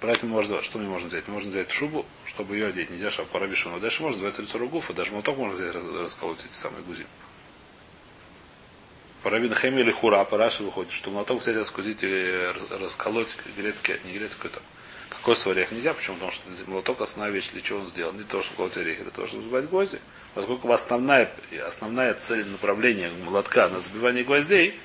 Поэтому 0.00 0.34
можно, 0.34 0.62
что 0.62 0.78
мне 0.78 0.88
можно 0.88 1.08
взять? 1.08 1.26
Можно 1.26 1.50
взять 1.50 1.72
шубу, 1.72 2.04
чтобы 2.26 2.56
ее 2.56 2.66
одеть. 2.66 2.90
Нельзя 2.90 3.10
шаб 3.10 3.28
парабишу. 3.28 3.70
Но 3.70 3.78
дальше 3.78 4.02
можно 4.02 4.16
называется 4.16 4.42
лицо 4.42 4.58
ругуфа. 4.58 4.92
Даже 4.92 5.12
молоток 5.12 5.38
можно 5.38 5.56
взять, 5.56 5.74
расколоть 5.74 6.44
эти 6.44 6.52
самые 6.52 6.82
гузи. 6.82 7.06
Парабин 9.22 9.54
Хеми 9.54 9.80
или 9.80 9.90
Хура, 9.90 10.22
Параши 10.24 10.62
выходит, 10.62 10.92
что 10.92 11.10
молоток 11.10 11.40
взять, 11.40 11.56
раскусить 11.56 12.04
и 12.04 12.52
расколоть 12.78 13.36
грецкий, 13.56 13.96
не 14.04 14.12
грецкий, 14.12 14.48
это 14.48 14.60
свой 15.34 15.54
орех 15.54 15.72
нельзя, 15.72 15.94
почему? 15.94 16.16
Потому 16.16 16.32
что 16.32 16.70
молоток 16.70 17.00
основная 17.00 17.32
вещь, 17.32 17.50
для 17.50 17.60
чего 17.60 17.80
он 17.80 17.88
сделан, 17.88 18.16
не 18.16 18.24
то, 18.24 18.42
чтобы 18.42 18.56
колоть 18.56 18.76
орех, 18.76 19.02
для 19.02 19.10
того, 19.10 19.26
чтобы 19.26 19.42
забивать 19.42 19.68
гвозди. 19.68 19.98
Поскольку 20.34 20.70
основная, 20.70 21.30
основная 21.66 22.14
цель 22.14 22.46
направления 22.46 23.10
молотка 23.24 23.68
на 23.68 23.80
забивание 23.80 24.24
гвоздей, 24.24 24.78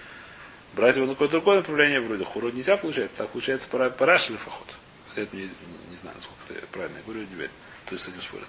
Брать 0.73 0.95
его 0.95 1.05
на 1.05 1.13
какое-то 1.13 1.33
другое 1.33 1.57
направление, 1.57 1.99
вроде 1.99 2.23
хуру 2.23 2.49
нельзя 2.49 2.77
получается, 2.77 3.17
так 3.17 3.29
получается 3.29 3.67
пара, 3.67 3.89
параш 3.89 4.29
или 4.29 4.37
фахот. 4.37 4.67
Хотя 5.09 5.23
это 5.23 5.35
не, 5.35 5.43
не, 5.43 5.97
знаю, 5.97 6.15
насколько 6.15 6.53
это 6.53 6.65
правильно 6.67 6.97
я 6.97 7.03
говорю, 7.03 7.27
не 7.27 7.35
верю. 7.35 7.51
То 7.85 7.93
есть 7.93 8.05
с 8.05 8.07
этим 8.07 8.21
спорят. 8.21 8.47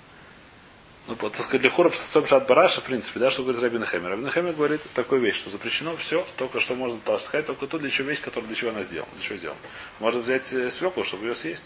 Ну, 1.09 1.17
так 1.17 1.35
сказать, 1.35 1.63
для 1.63 1.71
хора 1.71 1.91
стоп 1.91 2.29
шат 2.29 2.47
бараша, 2.47 2.81
в 2.81 2.85
принципе, 2.85 3.19
да, 3.19 3.29
что 3.29 3.43
говорит 3.43 3.61
Рабин 3.61 3.85
Хэмер. 3.85 4.11
Рабин 4.11 4.31
Хэмер 4.31 4.53
говорит 4.53 4.83
такую 4.95 5.21
вещь, 5.21 5.35
что 5.35 5.51
запрещено 5.51 5.97
все, 5.97 6.25
только 6.37 6.61
что 6.61 6.77
можно 6.77 6.97
толстать, 7.01 7.45
только 7.45 7.67
то, 7.67 7.79
для 7.79 7.91
чего 7.91 8.09
вещь, 8.09 8.21
которая 8.21 8.47
для 8.47 8.55
чего 8.55 8.71
она 8.71 8.85
сделана, 8.85 9.11
для 9.15 9.23
чего 9.25 9.37
сделана. 9.37 9.59
Можно 9.99 10.21
взять 10.21 10.53
э, 10.53 10.71
свеклу, 10.71 11.03
чтобы 11.03 11.27
ее 11.27 11.35
съесть. 11.35 11.65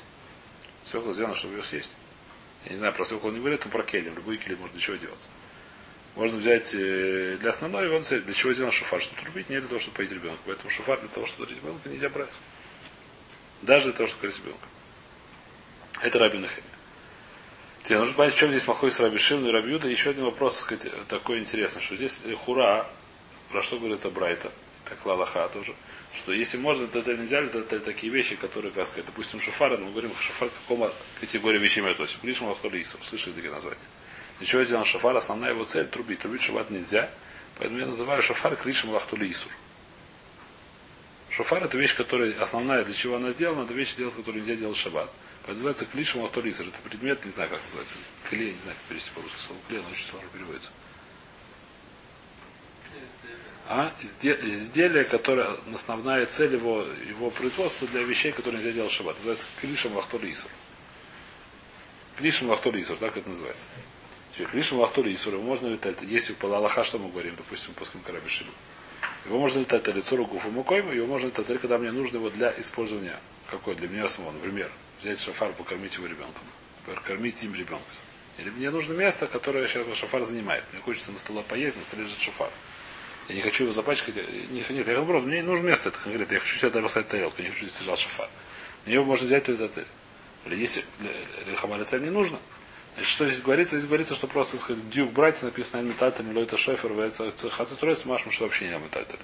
Свекла 0.87 1.13
сделана, 1.13 1.35
чтобы 1.35 1.57
ее 1.57 1.63
съесть. 1.63 1.91
Я 2.65 2.73
не 2.73 2.79
знаю, 2.79 2.95
про 2.95 3.05
свеклу 3.05 3.31
не 3.31 3.41
говорит, 3.41 3.65
но 3.65 3.71
про 3.71 3.83
келем. 3.83 4.15
Любой 4.15 4.37
келем 4.37 4.59
можно 4.59 4.73
для 4.73 4.83
чего 4.83 4.97
делать. 4.97 5.29
Можно 6.15 6.39
взять 6.39 6.75
э, 6.75 7.37
для 7.39 7.51
основной, 7.51 7.95
он 7.95 8.03
для 8.03 8.33
чего 8.33 8.53
сделан 8.55 8.73
шофар, 8.73 9.01
чтобы 9.01 9.21
трубить, 9.21 9.51
не 9.51 9.59
для 9.59 9.69
того, 9.69 9.81
чтобы 9.81 9.99
поить 9.99 10.13
ребенка. 10.13 10.41
Поэтому 10.47 10.71
шофар 10.71 10.99
для 11.01 11.09
того, 11.09 11.27
чтобы 11.27 11.47
дарить 11.47 11.63
ребенка, 11.63 11.89
нельзя 11.89 12.09
брать. 12.09 12.31
Даже 13.63 13.85
для 13.87 13.93
того, 13.93 14.07
чтобы 14.07 14.23
кормить 14.23 14.39
ребенка. 14.39 14.67
Это 16.01 16.19
Рабин 16.19 16.43
Нахеми. 16.43 16.67
Тебе 17.83 17.99
нужно 17.99 18.15
понять, 18.15 18.35
в 18.35 18.39
чем 18.39 18.51
здесь 18.51 18.67
махой 18.67 18.91
с 18.91 18.99
Раби 18.99 19.19
Шимну 19.19 19.49
и 19.49 19.53
Рабиуда. 19.53 19.89
Еще 19.89 20.11
один 20.11 20.25
вопрос 20.25 20.59
сказать, 20.59 20.91
такой 21.07 21.39
интересный, 21.39 21.81
что 21.81 21.97
здесь 21.97 22.23
хура, 22.45 22.87
про 23.51 23.63
что 23.63 23.79
говорит 23.79 24.05
Абрайта, 24.05 24.51
так 24.85 25.05
Лалаха 25.07 25.49
тоже, 25.49 25.73
что 26.17 26.33
если 26.33 26.57
можно, 26.57 26.85
это, 26.85 27.01
это 27.01 27.17
нельзя, 27.17 27.41
это, 27.41 27.59
это 27.59 27.81
такие 27.81 28.13
вещи, 28.13 28.37
которые, 28.37 28.73
как 28.73 28.87
сказать, 28.87 29.07
допустим, 29.07 29.41
шофар, 29.41 29.77
мы 29.79 29.91
говорим, 29.91 30.11
шофар 30.19 30.49
к 30.49 30.53
какому 30.63 30.91
категории 31.21 31.59
вещей 31.59 31.83
мы 31.83 31.91
относим. 31.91 32.19
Лишь 32.23 32.41
Малахолисов, 32.41 33.05
слышали 33.05 33.35
такие 33.35 33.53
названия. 33.53 33.79
Для 34.39 34.47
чего 34.47 34.65
сделан 34.65 34.85
шафар? 34.85 35.17
Основная 35.17 35.51
его 35.51 35.65
цель 35.65 35.87
трубить. 35.87 36.21
Трубить 36.21 36.43
шаббат 36.43 36.71
нельзя. 36.71 37.11
Поэтому 37.59 37.81
я 37.81 37.87
называю 37.87 38.23
шафар 38.23 38.57
кришем 38.57 38.91
лахтули 38.91 39.31
исур. 39.31 39.51
Шофар 41.31 41.65
это 41.65 41.77
вещь, 41.79 41.97
которая 41.97 42.39
основная, 42.41 42.85
для 42.85 42.95
чего 42.95 43.17
она 43.17 43.31
сделана, 43.31 43.65
это 43.65 43.75
вещь, 43.75 43.93
сделать, 43.93 44.15
которую 44.15 44.43
нельзя 44.43 44.57
делать 44.57 44.77
в 44.77 44.81
шаббат. 44.81 45.11
Называется 45.47 45.87
клишем 45.87 46.23
лахтулисер. 46.23 46.67
Это 46.67 46.79
предмет, 46.83 47.25
не 47.25 47.31
знаю, 47.31 47.51
как 47.51 47.63
называется. 47.63 47.95
Клей, 48.29 48.53
не 48.53 48.59
знаю, 48.61 48.77
как 48.77 48.87
перевести 48.89 49.11
по-русски 49.15 49.39
слово 49.41 49.61
клей, 49.69 49.81
но 49.81 49.91
очень 49.91 50.07
сложно 50.07 50.29
переводится. 50.33 50.71
А? 53.69 53.93
Изделие, 54.01 55.05
которое 55.05 55.57
основная 55.75 56.27
цель 56.27 56.53
его, 56.53 56.87
его 57.09 57.31
производства 57.31 57.89
для 57.89 58.03
вещей, 58.03 58.31
которые 58.31 58.63
нельзя 58.63 58.73
делать 58.73 58.93
в 58.93 58.95
шаббат. 58.95 59.17
Называется 59.17 59.47
клишем 59.61 59.97
лахтулисер. 59.97 60.51
Клишем 62.17 62.49
лахтулисер, 62.49 62.97
так 62.97 63.17
это 63.17 63.29
называется. 63.29 63.69
Теперь 64.31 64.47
клишем 64.47 64.79
лахтулисер, 64.79 65.37
можно 65.39 65.67
летать. 65.67 65.97
Если 66.03 66.33
по 66.35 66.47
Аллаха, 66.55 66.85
что 66.85 66.99
мы 66.99 67.11
говорим, 67.11 67.35
допустим, 67.35 67.75
после 67.75 68.01
Карабишиба. 68.07 68.51
Его 69.25 69.41
можно 69.41 69.59
летать 69.59 69.87
лицо 69.89 70.17
гуфу 70.25 70.51
мукойма, 70.51 70.93
его 70.93 71.07
можно 71.07 71.27
летать 71.27 71.47
когда 71.61 71.79
мне 71.79 71.91
нужно 71.91 72.19
его 72.19 72.31
для 72.31 72.55
использования. 72.61 73.19
Какой? 73.51 73.75
Для 73.75 73.89
меня 73.89 74.09
самого. 74.09 74.31
Например, 74.31 74.71
взять 75.01 75.19
шафар, 75.19 75.53
покормить 75.53 75.95
его 75.95 76.07
ребенком. 76.07 76.43
Покормить 76.85 77.43
им 77.43 77.53
ребенка. 77.53 77.85
Или 78.39 78.51
мне 78.51 78.71
нужно 78.71 78.93
место, 78.93 79.27
которое 79.27 79.67
сейчас 79.67 79.87
шафар 79.97 80.25
занимает. 80.25 80.63
Мне 80.73 80.81
хочется 80.81 81.11
на 81.11 81.19
столе 81.19 81.43
поесть, 81.43 81.79
на 81.79 81.83
столе 81.83 82.05
лежит 82.05 82.21
шафар. 82.21 82.51
Я 83.29 83.35
не 83.35 83.41
хочу 83.41 83.65
его 83.65 83.73
запачкать. 83.73 84.17
Нет, 84.51 84.71
нет 84.71 84.87
я 84.87 84.95
наоборот, 84.95 85.25
мне 85.25 85.37
не 85.37 85.43
нужно 85.43 85.65
место 85.65 85.89
это 85.89 85.99
конкретно. 85.99 86.35
Я 86.35 86.41
хочу 86.41 86.57
сюда 86.57 86.81
поставить 86.81 87.09
тарелку, 87.09 87.37
я 87.39 87.45
не 87.45 87.51
хочу 87.51 87.67
здесь 87.67 87.81
лежал 87.81 87.97
шафар. 87.97 88.29
Мне 88.85 88.95
его 88.95 89.05
можно 89.05 89.27
взять 89.27 89.49
этот 89.49 89.87
Или 90.47 90.57
если 90.57 90.85
для 91.45 91.57
хамалица 91.57 91.99
не 91.99 92.11
нужно, 92.11 92.39
Значит, 92.97 93.13
что 93.13 93.27
здесь 93.29 93.43
говорится? 93.43 93.77
Здесь 93.77 93.89
говорится, 93.89 94.15
что 94.15 94.27
просто, 94.27 94.53
так 94.53 94.63
сказать, 94.63 94.89
дюк 94.89 95.13
брать 95.13 95.43
написано 95.43 95.83
метатель, 95.83 96.25
лойта 96.33 96.57
шофер, 96.57 96.93
хацатроец, 97.51 98.07
машма, 98.07 98.33
что 98.33 98.45
вообще 98.45 98.69
не 98.69 98.79
метатель. 98.79 99.19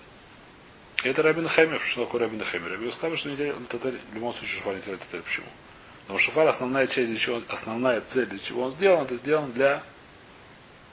Это 1.02 1.22
Рабин 1.22 1.48
Хемер. 1.48 1.80
Что 1.80 2.04
такое 2.04 2.20
Рабин 2.20 2.44
Хемер? 2.44 2.72
Рабин 2.72 2.92
сказал, 2.92 3.16
что 3.16 3.30
нельзя 3.30 3.54
татарь, 3.70 3.94
в 4.10 4.14
любом 4.14 4.34
случае 4.34 4.58
шафар 4.58 4.74
не 4.74 4.82
татарь. 4.82 5.22
Почему? 5.22 5.46
Потому 6.02 6.18
что 6.18 6.30
шафар 6.30 6.48
основная 6.48 6.86
часть, 6.86 7.08
для 7.08 7.16
чего, 7.16 7.42
основная 7.48 8.02
цель, 8.02 8.26
для 8.26 8.38
чего 8.38 8.64
он 8.64 8.72
сделан, 8.72 9.04
это 9.04 9.16
сделан 9.16 9.52
для 9.52 9.82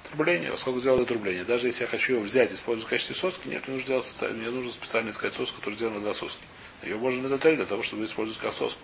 трубления. 0.10 0.56
Сколько 0.56 0.80
сделал 0.80 0.98
для 0.98 1.06
трубления. 1.06 1.44
Даже 1.44 1.68
если 1.68 1.84
я 1.84 1.88
хочу 1.88 2.14
его 2.14 2.24
взять, 2.24 2.52
использовать 2.52 2.88
в 2.88 2.90
качестве 2.90 3.16
соски, 3.16 3.48
нет, 3.48 3.68
мне 3.68 3.78
нужно 3.78 4.02
специально. 4.02 4.38
Мне 4.38 4.50
нужно 4.50 4.72
специально 4.72 5.10
искать 5.10 5.34
соску, 5.34 5.58
которая 5.58 5.78
сделана 5.78 6.00
для 6.00 6.14
соски. 6.14 6.46
Ее 6.84 6.98
можно 6.98 7.28
на 7.28 7.38
для 7.38 7.66
того, 7.66 7.84
чтобы 7.84 8.06
использовать 8.06 8.42
как 8.42 8.54
соску. 8.54 8.82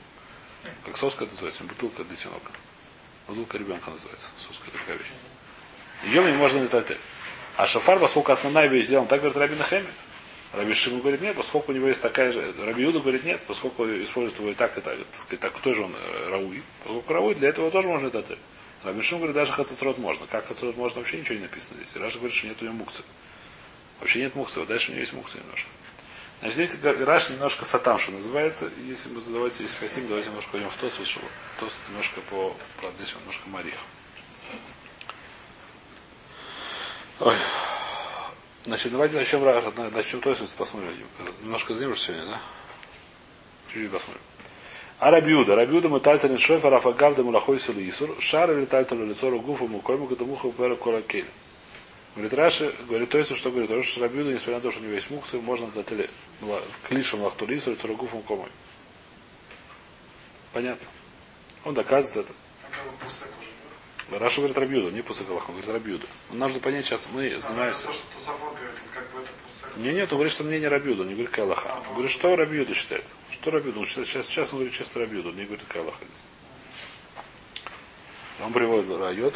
Как 0.85 0.97
соска 0.97 1.23
это 1.23 1.33
называется, 1.33 1.63
бутылка 1.63 2.03
для 2.03 2.15
тинока. 2.15 2.51
Бутылка 3.27 3.57
ребенка 3.57 3.91
называется. 3.91 4.31
Соска 4.37 4.69
такая 4.71 4.97
вещь. 4.97 5.07
Ее 6.05 6.21
мне 6.21 6.33
можно 6.33 6.61
летать. 6.61 6.97
А 7.57 7.65
шафар, 7.67 7.99
поскольку 7.99 8.31
основная 8.31 8.67
вещь 8.67 8.85
сделана, 8.85 9.07
так 9.07 9.21
говорит 9.21 9.37
Раби 9.37 9.55
Нахеми. 9.55 9.87
Раби 10.53 10.73
Шиму 10.73 11.01
говорит 11.01 11.21
нет, 11.21 11.35
поскольку 11.35 11.71
у 11.71 11.75
него 11.75 11.87
есть 11.87 12.01
такая 12.01 12.31
же. 12.31 12.53
Раби 12.63 12.83
Юда 12.83 12.99
говорит 12.99 13.25
нет, 13.25 13.41
поскольку 13.47 13.85
использует 13.85 14.39
его 14.39 14.51
и 14.51 14.53
так, 14.53 14.77
и 14.77 14.81
так, 14.81 14.97
так 14.97 15.19
сказать, 15.19 15.39
так 15.39 15.59
тоже 15.59 15.83
он 15.83 15.93
э, 15.93 16.29
рауи. 16.29 16.61
Поскольку 16.83 17.13
рауи, 17.13 17.33
для 17.33 17.49
этого 17.49 17.71
тоже 17.71 17.87
можно 17.87 18.07
летать. 18.07 18.37
Раби 18.85 19.01
Шиму 19.01 19.21
говорит, 19.21 19.35
даже 19.35 19.51
хацатрот 19.51 19.97
можно. 19.97 20.27
Как 20.27 20.47
хацатрот 20.47 20.77
можно, 20.77 20.99
вообще 20.99 21.17
ничего 21.17 21.35
не 21.35 21.41
написано 21.41 21.79
здесь. 21.83 21.95
Раша 21.95 22.19
говорит, 22.19 22.37
что 22.37 22.47
нет 22.47 22.61
у 22.61 22.65
него 22.65 22.75
мукцы. 22.75 23.01
Вообще 23.99 24.19
нет 24.19 24.35
мукцы, 24.35 24.59
а 24.59 24.65
дальше 24.67 24.89
у 24.89 24.91
него 24.91 24.99
есть 24.99 25.13
мукцы 25.13 25.39
немножко. 25.39 25.67
Значит, 26.41 26.69
здесь 26.69 26.79
Раш 26.83 27.31
немножко 27.31 27.65
сатам, 27.65 27.97
что 27.97 28.11
называется. 28.11 28.69
Если 28.85 29.09
мы 29.09 29.21
давайте, 29.21 29.63
если 29.63 29.75
хотим, 29.77 30.07
давайте 30.07 30.29
немножко 30.29 30.51
пойдем 30.51 30.69
в 30.69 30.75
Тос, 30.75 30.93
чтобы 31.03 31.25
Тос 31.59 31.75
немножко 31.89 32.21
по, 32.29 32.55
по 32.79 32.91
здесь 32.97 33.13
вот 33.13 33.21
немножко 33.21 33.49
Марих. 33.49 33.73
Ой. 37.21 37.35
Значит, 38.65 38.91
давайте 38.91 39.15
начнем 39.15 39.43
Раш, 39.43 39.63
начнем 39.93 40.21
Тос, 40.21 40.39
посмотрим. 40.55 40.93
Немножко 41.41 41.73
задержим 41.73 41.97
сегодня, 41.97 42.25
да? 42.27 42.41
Чуть-чуть 43.67 43.91
посмотрим. 43.91 44.21
А 44.99 45.11
Рабиуда. 45.11 45.55
Рабиуда 45.55 45.89
мы 45.89 45.99
тальталин 45.99 46.37
шофер 46.37 46.73
афагавда 46.73 47.23
мулахой 47.23 47.59
силы 47.59 47.87
Исур. 47.87 48.15
Шар 48.19 48.51
или 48.51 48.65
тальталин 48.65 49.09
лицо 49.09 49.29
гуфа 49.39 49.65
мукойму 49.65 50.07
гадамуха 50.07 50.51
пера 50.51 50.75
колакель. 50.75 51.25
Говорит 52.15 52.33
Раши, 52.33 52.73
говорит 52.87 53.09
то 53.09 53.17
есть, 53.17 53.35
что 53.35 53.51
говорит, 53.51 53.67
потому 53.67 53.83
что 53.83 53.99
Рабиуда, 53.99 54.31
несмотря 54.31 54.55
на 54.55 54.61
то, 54.61 54.71
что 54.71 54.79
у 54.79 54.83
него 54.83 54.93
есть 54.93 55.09
муксы, 55.09 55.37
можно 55.37 55.67
дать 55.67 56.09
клишем 56.87 57.23
лахтулису 57.23 57.73
и 57.73 57.75
царагуфом 57.75 58.21
комой. 58.21 58.49
Понятно. 60.53 60.87
Он 61.65 61.73
доказывает 61.73 62.29
это. 62.29 62.33
Раша 64.17 64.37
говорит 64.37 64.57
Рабиуда, 64.57 64.91
не 64.91 65.01
Пусакалах, 65.01 65.49
он 65.49 65.55
говорит 65.55 65.69
Рабиуда. 65.69 66.07
Он 66.31 66.39
нужно 66.39 66.59
понять, 66.59 66.85
сейчас 66.85 67.09
мы 67.11 67.37
занимаемся. 67.39 67.87
Не, 69.77 69.91
нет, 69.91 70.11
он 70.13 70.17
говорит, 70.17 70.31
что 70.31 70.43
мнение 70.43 70.69
Рабиуда, 70.69 71.01
он 71.01 71.09
не 71.09 71.15
говорит 71.15 71.31
Кайлаха. 71.31 71.75
Он 71.89 71.93
говорит, 71.95 72.11
что 72.11 72.33
Рабиуда 72.35 72.73
считает. 72.73 73.05
Что 73.45 73.51
Рабиуда? 73.51 73.79
Он 73.79 73.85
считает, 73.85 74.07
сейчас, 74.07 74.25
сейчас 74.25 74.53
он 74.53 74.57
говорит 74.57 74.73
чисто 74.75 74.97
Рабиуда, 74.97 75.29
он 75.29 75.35
не 75.35 75.45
говорит 75.45 75.63
Кайлаха 75.67 76.03
здесь. 76.03 76.23
Он 78.43 78.51
приводит 78.51 78.89
райот. 78.99 79.35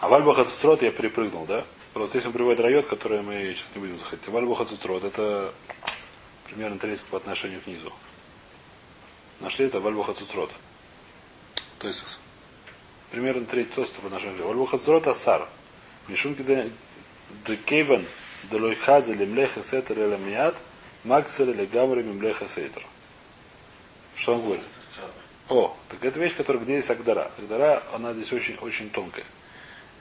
А 0.00 0.08
вальбаха 0.08 0.44
цистрот 0.44 0.82
я 0.82 0.90
перепрыгнул, 0.90 1.46
да? 1.46 1.64
Просто 1.94 2.18
здесь 2.18 2.26
он 2.26 2.32
приводит 2.32 2.58
райот, 2.58 2.86
который 2.86 3.22
мы 3.22 3.54
сейчас 3.54 3.72
не 3.76 3.82
будем 3.82 3.98
заходить. 4.00 4.26
Вальбаха 4.26 4.64
цистрот 4.64 5.04
это 5.04 5.54
примерно 6.46 6.76
треть 6.76 7.04
по 7.04 7.18
отношению 7.18 7.60
к 7.60 7.68
низу. 7.68 7.92
Нашли 9.38 9.66
это 9.66 9.78
вальбаха 9.78 10.12
цистрот. 10.12 10.50
То 11.78 11.86
есть 11.86 12.18
примерно 13.10 13.46
треть 13.46 13.72
тоста 13.74 14.00
по 14.00 14.08
к 14.08 14.40
Вальбаха 14.40 14.76
цистрот 14.76 15.06
асар. 15.06 15.48
Мишунки 16.08 16.42
де 16.42 17.56
кейвен 17.66 18.06
де 18.50 18.56
лойхазе 18.58 19.14
лемлеха 19.14 19.62
сетер 19.62 19.98
или 19.98 20.16
мият 20.16 20.56
макцер 21.04 21.50
или 21.50 21.66
гамри 21.66 22.02
мемлеха 22.02 22.46
сетер. 22.46 22.86
Что 24.16 24.34
он 24.34 24.42
говорит? 24.42 24.64
О, 25.48 25.76
так 25.88 26.04
это 26.04 26.20
вещь, 26.20 26.36
которая 26.36 26.62
где 26.62 26.76
есть 26.76 26.90
Агдара. 26.90 27.30
Агдара, 27.38 27.82
она 27.92 28.12
здесь 28.14 28.32
очень, 28.32 28.56
очень 28.56 28.90
тонкая 28.90 29.24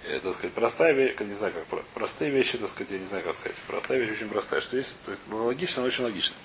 это, 0.04 0.26
так 0.26 0.34
сказать, 0.34 0.54
простая 0.54 0.94
вещь, 0.94 1.16
не 1.20 1.34
знаю 1.34 1.54
как, 1.54 1.84
простые 1.94 2.32
вещи, 2.32 2.58
так 2.58 2.70
сказать, 2.70 2.92
я 2.92 3.00
не 3.00 3.06
знаю 3.06 3.24
как 3.24 3.34
сказать. 3.34 3.62
Простая 3.68 4.00
вещь 4.00 4.12
очень 4.12 4.30
простая, 4.30 4.62
что 4.62 4.78
есть, 4.78 4.96
то 5.06 5.12
есть 5.12 5.22
логично, 5.30 5.82
но 5.82 5.88
очень 5.88 6.04
логично. 6.04 6.36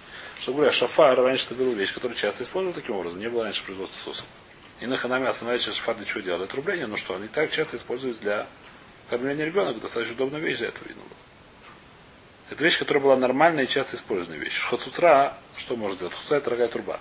Что 0.40 0.52
говоря, 0.52 0.71
шафар 0.71 1.18
раньше 1.21 1.47
это 1.47 1.54
была 1.54 1.73
вещь, 1.73 1.94
которую 1.94 2.16
часто 2.16 2.42
использовали 2.42 2.75
таким 2.75 2.97
образом, 2.97 3.21
не 3.21 3.28
было 3.28 3.44
раньше 3.44 3.64
производства 3.64 3.99
соуса. 3.99 4.25
И 4.81 4.87
на 4.87 4.97
ханаме 4.97 5.28
остановится 5.28 5.73
шафар 5.73 5.97
для 5.97 6.04
чего 6.04 6.21
делают? 6.21 6.52
Рубление, 6.54 6.87
ну 6.87 6.97
что, 6.97 7.14
они 7.14 7.28
так 7.28 7.50
часто 7.50 7.76
используются 7.76 8.23
для 8.23 8.47
кормления 9.09 9.45
ребенка, 9.45 9.81
достаточно 9.81 10.14
удобная 10.14 10.40
вещь 10.40 10.59
для 10.59 10.69
этого 10.69 10.88
видно 10.88 11.02
было. 11.02 11.19
Это 12.50 12.62
вещь, 12.62 12.78
которая 12.78 13.02
была 13.02 13.16
нормальная 13.16 13.64
и 13.64 13.69
часто 13.69 13.97
использованная 13.97 14.43
вещь. 14.43 14.61
Хоцутра, 14.64 15.37
что 15.57 15.76
может 15.76 15.99
делать? 15.99 16.14
Это 16.26 16.40
дорогая 16.45 16.69
труба. 16.69 17.00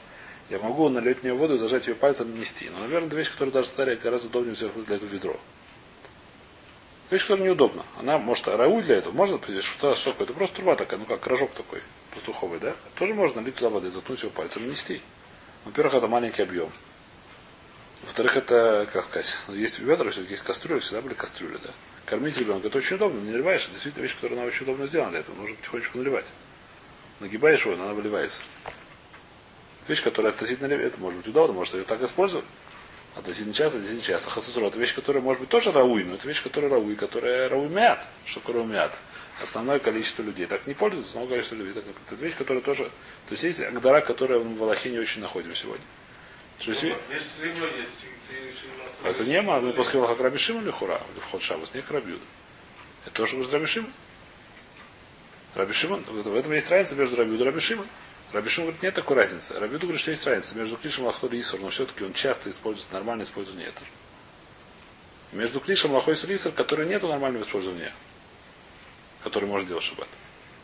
Я 0.50 0.60
могу 0.60 0.88
налить 0.90 1.20
в 1.20 1.24
нее 1.24 1.34
воду 1.34 1.56
и 1.56 1.58
зажать 1.58 1.88
ее 1.88 1.96
пальцем 1.96 2.34
нести. 2.34 2.70
Но, 2.70 2.80
наверное, 2.82 3.08
это 3.08 3.16
вещь, 3.16 3.32
которая 3.32 3.52
даже 3.52 3.68
старая 3.68 3.96
гораздо 3.96 4.28
удобнее 4.28 4.54
взять 4.54 4.72
для 4.86 4.96
этого 4.96 5.10
ведро. 5.10 5.40
Вещь, 7.10 7.24
которая 7.24 7.46
неудобна. 7.46 7.86
Она 7.98 8.18
может 8.18 8.48
рау 8.48 8.82
для 8.82 8.98
этого. 8.98 9.14
Можно 9.14 9.40
что-то 9.62 9.96
соку. 9.96 10.24
Это 10.24 10.34
просто 10.34 10.58
труба 10.58 10.76
такая, 10.76 11.00
ну 11.00 11.06
как 11.06 11.26
рожок 11.28 11.52
такой, 11.52 11.82
пастуховый, 12.14 12.60
да? 12.60 12.76
Тоже 12.96 13.14
можно 13.14 13.40
лить 13.40 13.56
туда 13.56 13.70
воды, 13.70 13.92
заткнуть 13.92 14.22
его 14.22 14.32
пальцем 14.32 14.64
и 14.64 14.68
нести. 14.68 15.02
Во-первых, 15.66 15.96
это 15.96 16.08
маленький 16.08 16.42
объем. 16.42 16.72
Во-вторых, 18.04 18.38
это, 18.38 18.88
как 18.92 19.04
сказать, 19.06 19.38
есть 19.50 19.80
ведра, 19.80 20.12
есть 20.12 20.44
кастрюля, 20.44 20.80
всегда 20.80 21.02
были 21.02 21.14
кастрюли, 21.14 21.58
да. 21.64 21.72
Кормить 22.06 22.38
ребенка, 22.38 22.68
это 22.68 22.78
очень 22.78 22.98
удобно, 22.98 23.20
не 23.22 23.32
наливаешь, 23.32 23.64
это 23.64 23.72
действительно 23.72 24.04
вещь, 24.04 24.16
которая 24.16 24.40
она 24.40 24.48
очень 24.48 24.64
удобно 24.64 24.88
сделана 24.88 25.12
для 25.12 25.20
этого, 25.22 25.36
нужно 25.36 25.56
потихонечку 25.56 25.98
наливать. 25.98 26.26
Нагибаешь 27.22 27.66
его, 27.66 27.76
она 27.82 27.94
выливается. 27.94 28.44
Вещь, 29.88 30.04
которая 30.04 30.34
относительно 30.34 30.74
это 30.74 31.00
может 31.00 31.20
быть 31.20 31.28
удобно, 31.28 31.54
может 31.54 31.76
ее 31.76 31.84
так 31.84 32.02
использовать. 32.02 32.46
Относительно 33.16 33.54
часто, 33.54 33.78
относительно 33.78 34.06
часто. 34.06 34.30
Хасусур 34.30 34.64
это 34.64 34.80
вещь, 34.80 34.96
которая 34.96 35.22
может 35.22 35.40
быть 35.40 35.50
тоже 35.50 35.72
рауи, 35.72 36.04
но 36.04 36.16
это 36.16 36.28
вещь, 36.28 36.42
которая 36.42 36.72
рауи, 36.72 36.96
которая 36.96 37.48
рауи 37.48 37.68
мят. 37.68 38.06
Что 38.26 38.40
такое 38.40 38.64
мят? 38.64 38.92
Основное 39.42 39.80
количество 39.80 40.24
людей. 40.24 40.46
Так 40.48 40.66
не 40.68 40.74
пользуются, 40.74 41.20
но 41.20 41.28
количество 41.28 41.56
людей. 41.56 41.74
Так, 41.74 41.84
это 42.06 42.16
вещь, 42.16 42.36
которая 42.36 42.64
тоже... 42.64 42.86
То 43.28 43.32
есть 43.32 43.44
есть 43.44 43.60
агдара, 43.60 44.02
которая 44.02 44.40
в 44.40 44.64
Аллахе 44.64 44.90
не 44.90 45.00
очень 45.00 45.22
находим 45.22 45.54
сегодня. 45.56 45.86
То 46.66 46.72
есть, 46.72 46.84
это 49.04 49.26
не 49.26 49.42
ма, 49.42 49.60
мы 49.60 49.74
после 49.74 50.00
Аллаха 50.00 50.22
Рабишима 50.24 50.62
или 50.62 50.72
Хура, 50.72 51.02
или 51.14 51.20
вход 51.20 51.42
Шабас, 51.42 51.74
не 51.74 51.82
Крабюда. 51.82 52.24
Это 53.06 53.16
тоже 53.16 53.34
говорит 53.34 53.54
Рабишима. 53.54 53.90
Рабишима, 55.56 55.98
в 55.98 56.36
этом 56.36 56.54
есть 56.54 56.72
разница 56.72 56.96
между 56.96 57.18
Рабюда 57.18 57.44
и 57.44 57.48
Рабишима. 57.48 57.86
Рабишин 58.32 58.64
говорит, 58.64 58.82
нет 58.82 58.94
такой 58.96 59.18
разницы. 59.18 59.60
Рабиду 59.60 59.82
говорит, 59.82 60.02
что 60.02 60.12
есть 60.12 60.26
разница 60.26 60.56
между 60.56 60.76
клишем 60.78 61.06
лахой 61.06 61.30
и 61.30 61.42
исур, 61.42 61.60
но 61.60 61.70
все-таки 61.70 62.04
он 62.04 62.14
часто 62.14 62.50
использует 62.50 62.92
нормальное 62.92 63.26
использование 63.26 63.70
этер. 63.70 63.88
Между 65.34 65.60
клишем 65.60 65.92
лахой 65.92 66.16
и 66.16 66.36
исур, 66.36 66.52
который 66.54 66.88
нету 66.88 67.08
нормального 67.08 67.44
использования, 67.44 67.94
который 69.24 69.48
может 69.48 69.68
делать 69.68 69.84
шаббат. 69.84 70.08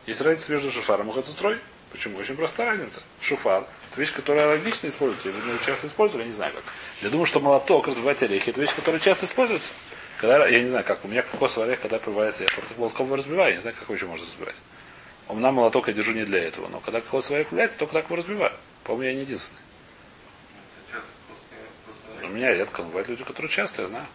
Есть 0.07 0.21
разница 0.21 0.51
между 0.51 0.71
шуфаром 0.71 1.11
и 1.11 1.13
хацутрой. 1.13 1.59
Почему? 1.91 2.19
Очень 2.19 2.35
простая 2.35 2.67
разница. 2.67 3.01
Шуфар– 3.21 3.65
это 3.91 3.99
вещь, 3.99 4.13
которая 4.13 4.47
логично 4.47 4.87
используется. 4.87 5.29
Или 5.29 5.65
часто 5.65 5.87
использовали, 5.87 6.23
я 6.23 6.27
не 6.27 6.33
знаю 6.33 6.53
как. 6.53 6.63
Я 7.01 7.09
думаю, 7.09 7.25
что 7.25 7.39
молоток 7.39 7.87
разбивать 7.87 8.21
орехи– 8.21 8.49
это 8.51 8.61
вещь, 8.61 8.75
которая 8.75 8.99
часто 8.99 9.25
используется. 9.25 9.71
Когда, 10.19 10.47
я 10.47 10.61
не 10.61 10.67
знаю, 10.67 10.83
как 10.83 11.03
у 11.05 11.07
меня 11.07 11.21
кокосовый 11.21 11.69
орех, 11.69 11.81
когда 11.81 11.97
прорывается, 11.97 12.43
я 12.43 12.49
молотком 12.77 13.05
его 13.07 13.15
разбиваю, 13.15 13.49
я 13.49 13.55
не 13.55 13.61
знаю, 13.61 13.75
как 13.75 13.85
его 13.85 13.95
еще 13.95 14.05
можно 14.05 14.25
разбивать. 14.25 14.55
У 15.27 15.35
меня 15.35 15.51
молоток 15.51 15.87
я 15.87 15.93
держу 15.93 16.11
не 16.11 16.25
для 16.25 16.43
этого, 16.43 16.67
но 16.67 16.79
когда 16.79 17.01
кокосовый 17.01 17.37
орех 17.37 17.49
появляется, 17.49 17.79
только 17.79 17.93
так 17.93 18.05
его 18.05 18.17
разбиваю. 18.17 18.53
По-моему, 18.83 19.11
я 19.11 19.15
не 19.15 19.21
единственный. 19.21 19.61
У 22.23 22.27
меня 22.27 22.53
редко, 22.53 22.81
но 22.81 22.89
бывают 22.89 23.07
люди, 23.07 23.23
которые 23.23 23.49
часто, 23.49 23.83
я 23.83 23.87
знаю. 23.87 24.05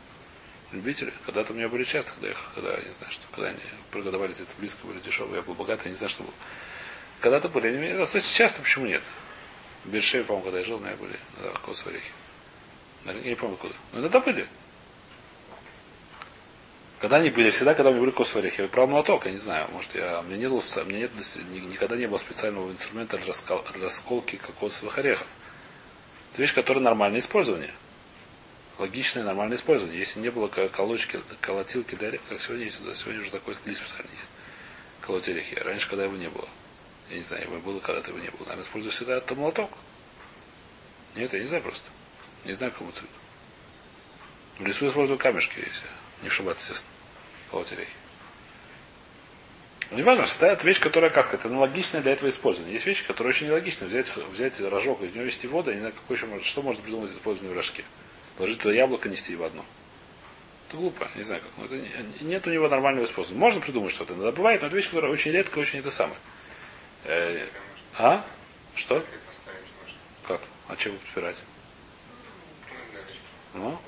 Любители. 0.73 1.13
Когда-то 1.25 1.53
у 1.53 1.57
меня 1.57 1.69
были 1.69 1.85
часто, 1.85 2.13
когда 2.13 2.29
я, 2.29 2.35
когда, 2.55 2.71
я 2.75 2.83
не 2.85 2.93
знаю, 2.93 3.13
что, 3.13 3.23
когда 3.33 3.49
они 3.49 3.61
продавались 3.91 4.41
это 4.41 4.53
близко, 4.59 4.87
были 4.87 5.01
дешевые, 5.01 5.37
я 5.37 5.43
был 5.43 5.55
богатый, 5.55 5.85
я 5.85 5.91
не 5.91 5.97
знаю, 5.97 6.11
что 6.11 6.23
было. 6.23 6.33
Когда-то 7.25 7.49
были, 7.49 7.97
достаточно 7.97 8.37
часто, 8.37 8.61
почему 8.61 8.85
нет? 8.85 9.03
В 9.87 9.89
Бершеве, 9.89 10.25
по-моему, 10.25 10.45
когда 10.45 10.59
я 10.59 10.65
жил, 10.67 10.77
у 10.77 10.81
меня 10.81 10.95
были 10.95 11.19
да, 11.41 11.53
кокосовые 11.53 11.95
орехи. 11.95 12.13
Я 13.07 13.31
не 13.31 13.35
помню 13.35 13.57
куда. 13.57 13.73
Но 13.95 14.01
иногда 14.01 14.21
были. 14.21 14.47
Когда 17.01 17.17
они 17.17 17.31
были, 17.31 17.49
всегда, 17.49 17.73
когда 17.73 17.89
у 17.89 17.93
меня 17.95 18.03
были 18.03 18.11
кокосовые 18.11 18.43
орехи, 18.43 18.61
я 18.61 18.69
брал 18.69 18.89
молоток, 18.89 19.25
я 19.25 19.33
не 19.33 19.39
знаю, 19.39 19.71
может, 19.73 19.95
я, 19.95 20.23
меня, 20.29 20.37
нет, 20.37 20.53
у 20.53 20.85
меня 20.85 20.99
нет, 20.99 21.11
никогда 21.73 21.97
не 21.97 22.05
было 22.05 22.19
специального 22.19 22.71
инструмента 22.71 23.19
раскол, 23.27 23.65
расколки 23.81 24.37
кокосовых 24.37 24.99
орехов. 24.99 25.27
Это 26.35 26.43
вещь, 26.43 26.53
которая 26.53 26.85
нормальное 26.85 27.21
использование. 27.21 27.73
Логичное 28.77 29.25
нормальное 29.25 29.57
использование. 29.57 29.99
Если 29.99 30.21
не 30.21 30.29
было 30.29 30.49
колочки, 30.49 31.21
колотилки 31.41 31.95
для 31.95 32.09
ореха, 32.09 32.25
как 32.29 32.41
сегодня 32.43 32.67
есть, 32.67 32.81
сегодня 32.97 33.23
уже 33.23 33.31
такой 33.31 33.55
клей 33.55 33.77
специальный 33.77 34.13
есть. 34.13 34.31
Колоть 35.01 35.27
орехи. 35.27 35.55
Раньше, 35.55 35.89
когда 35.89 36.05
его 36.05 36.17
не 36.17 36.29
было. 36.29 36.51
Я 37.11 37.19
не 37.19 37.23
знаю, 37.23 37.45
его 37.45 37.59
было, 37.59 37.81
когда-то 37.81 38.11
его 38.11 38.19
не 38.19 38.31
было. 38.31 38.41
Наверное, 38.41 38.65
использую 38.65 38.93
всегда 38.93 39.17
это 39.19 39.35
молоток. 39.35 39.71
Нет, 41.15 41.33
я 41.33 41.41
не 41.41 41.47
знаю 41.47 41.63
просто. 41.63 41.89
Не 42.45 42.53
знаю, 42.53 42.73
какому 42.73 42.93
цвету. 42.93 43.09
В 44.59 44.67
лесу 44.67 44.89
использую 44.89 45.19
камешки, 45.19 45.59
если 45.59 45.87
не 46.23 46.29
в 46.29 46.33
шаббат, 46.33 46.59
естественно. 46.59 46.93
Колоть 47.51 47.73
орехи. 47.73 47.91
Но 49.91 49.99
не 49.99 50.03
важно, 50.03 50.27
стоит 50.27 50.65
вещь, 50.65 50.81
которая, 50.81 51.11
как 51.11 51.25
сказать, 51.25 51.45
аналогичная 51.47 52.01
для 52.01 52.13
этого 52.13 52.29
использования. 52.29 52.73
Есть 52.73 52.87
вещи, 52.87 53.05
которые 53.07 53.31
очень 53.33 53.47
нелогичны. 53.49 53.87
Взять, 53.87 54.11
взять 54.17 54.61
рожок, 54.61 55.03
из 55.03 55.15
него 55.15 55.25
вести 55.25 55.47
воду, 55.47 55.71
я 55.71 55.75
не 55.75 55.81
знаю, 55.81 55.95
какой 55.95 56.17
еще 56.17 56.27
может, 56.27 56.45
что 56.45 56.63
можно 56.63 56.83
придумать 56.83 57.11
из 57.11 57.15
использования 57.15 57.53
в 57.53 57.57
рожке. 57.57 57.85
Положить 58.37 58.59
туда 58.59 58.75
яблоко, 58.75 59.09
нести 59.09 59.33
его 59.33 59.45
одно. 59.45 59.65
Это 60.69 60.79
глупо, 60.79 61.11
не 61.15 61.23
знаю 61.23 61.43
как. 61.43 61.51
Но 61.59 61.65
это 61.67 61.77
не, 61.77 62.27
нет 62.27 62.47
у 62.47 62.51
него 62.51 62.69
нормального 62.69 63.05
использования. 63.05 63.41
Можно 63.41 63.61
придумать 63.61 63.93
что-то. 63.93 64.15
Иногда 64.15 64.33
бывает, 64.33 64.63
но 64.63 64.69
это 64.69 64.77
вещь, 64.77 64.89
которая 64.89 65.13
очень 65.13 65.33
редко, 65.33 65.59
очень 65.59 65.81
это 65.81 65.91
самое. 65.91 66.19
Э, 67.05 67.47
а? 67.99 68.25
Что? 68.75 69.05
Как? 70.27 70.41
А 70.69 70.77
чего 70.77 70.97
подпирать? 70.97 71.37
Ну? 73.53 73.79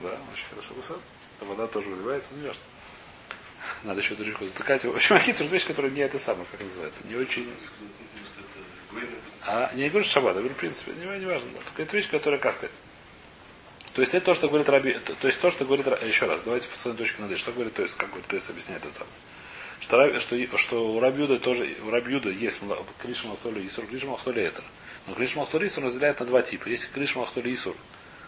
Да, 0.00 0.16
очень 0.32 0.46
хорошо 0.50 0.74
высот. 0.74 1.00
Вода 1.40 1.66
тоже 1.66 1.88
выливается, 1.88 2.30
ну 2.34 2.46
ясно. 2.46 2.62
Надо 3.82 4.00
еще 4.00 4.14
дырочку 4.14 4.46
затыкать. 4.46 4.84
В 4.84 4.94
общем, 4.94 5.18
какие-то 5.18 5.44
вещи, 5.44 5.66
которые 5.66 5.92
не 5.92 6.00
это 6.00 6.18
самое, 6.18 6.46
как 6.50 6.60
называется, 6.60 7.06
не 7.06 7.16
очень... 7.16 7.52
А, 9.44 9.72
не 9.74 9.88
говорю 9.88 10.06
шаббат, 10.06 10.34
я 10.34 10.40
говорю, 10.40 10.54
в 10.54 10.58
принципе, 10.58 10.92
не, 10.92 11.18
не 11.18 11.26
важно. 11.26 11.50
Только 11.50 11.82
это 11.82 11.96
вещь, 11.96 12.08
которая, 12.08 12.38
как 12.38 12.54
сказать. 12.54 12.74
То 13.94 14.00
есть 14.00 14.14
это 14.14 14.26
то, 14.26 14.34
что 14.34 14.48
говорит 14.48 14.68
Раби, 14.68 14.94
то 14.94 15.26
есть 15.26 15.40
то, 15.40 15.50
что 15.50 15.64
говорит, 15.64 15.86
еще 16.02 16.26
раз, 16.26 16.40
давайте 16.42 16.68
по 16.68 16.78
своей 16.78 16.96
точке 16.96 17.20
над 17.22 17.36
что 17.36 17.52
говорит, 17.52 17.74
то 17.74 17.82
есть, 17.82 17.96
как 17.96 18.08
говорит, 18.08 18.26
то 18.26 18.36
есть 18.36 18.48
объясняет 18.48 18.84
это 18.84 18.94
самое. 18.94 19.12
Что, 19.82 20.20
что, 20.20 20.56
что 20.56 20.94
у 20.94 21.00
Рабьюда 21.00 21.40
тоже, 21.40 21.68
у 21.84 21.90
Рабьюда 21.90 22.30
есть 22.30 22.60
Криш 23.02 23.24
Махтоли 23.24 23.66
Исур, 23.66 23.84
Криш 23.86 24.04
Махтоли 24.04 24.48
Этер. 24.48 24.62
Но 25.08 25.14
Криш 25.14 25.34
Махтоли 25.34 25.66
Исур 25.66 25.84
разделяет 25.84 26.20
на 26.20 26.26
два 26.26 26.40
типа. 26.40 26.68
Есть 26.68 26.90
Криш 26.92 27.16
Махтоли 27.16 27.52
Исур, 27.52 27.74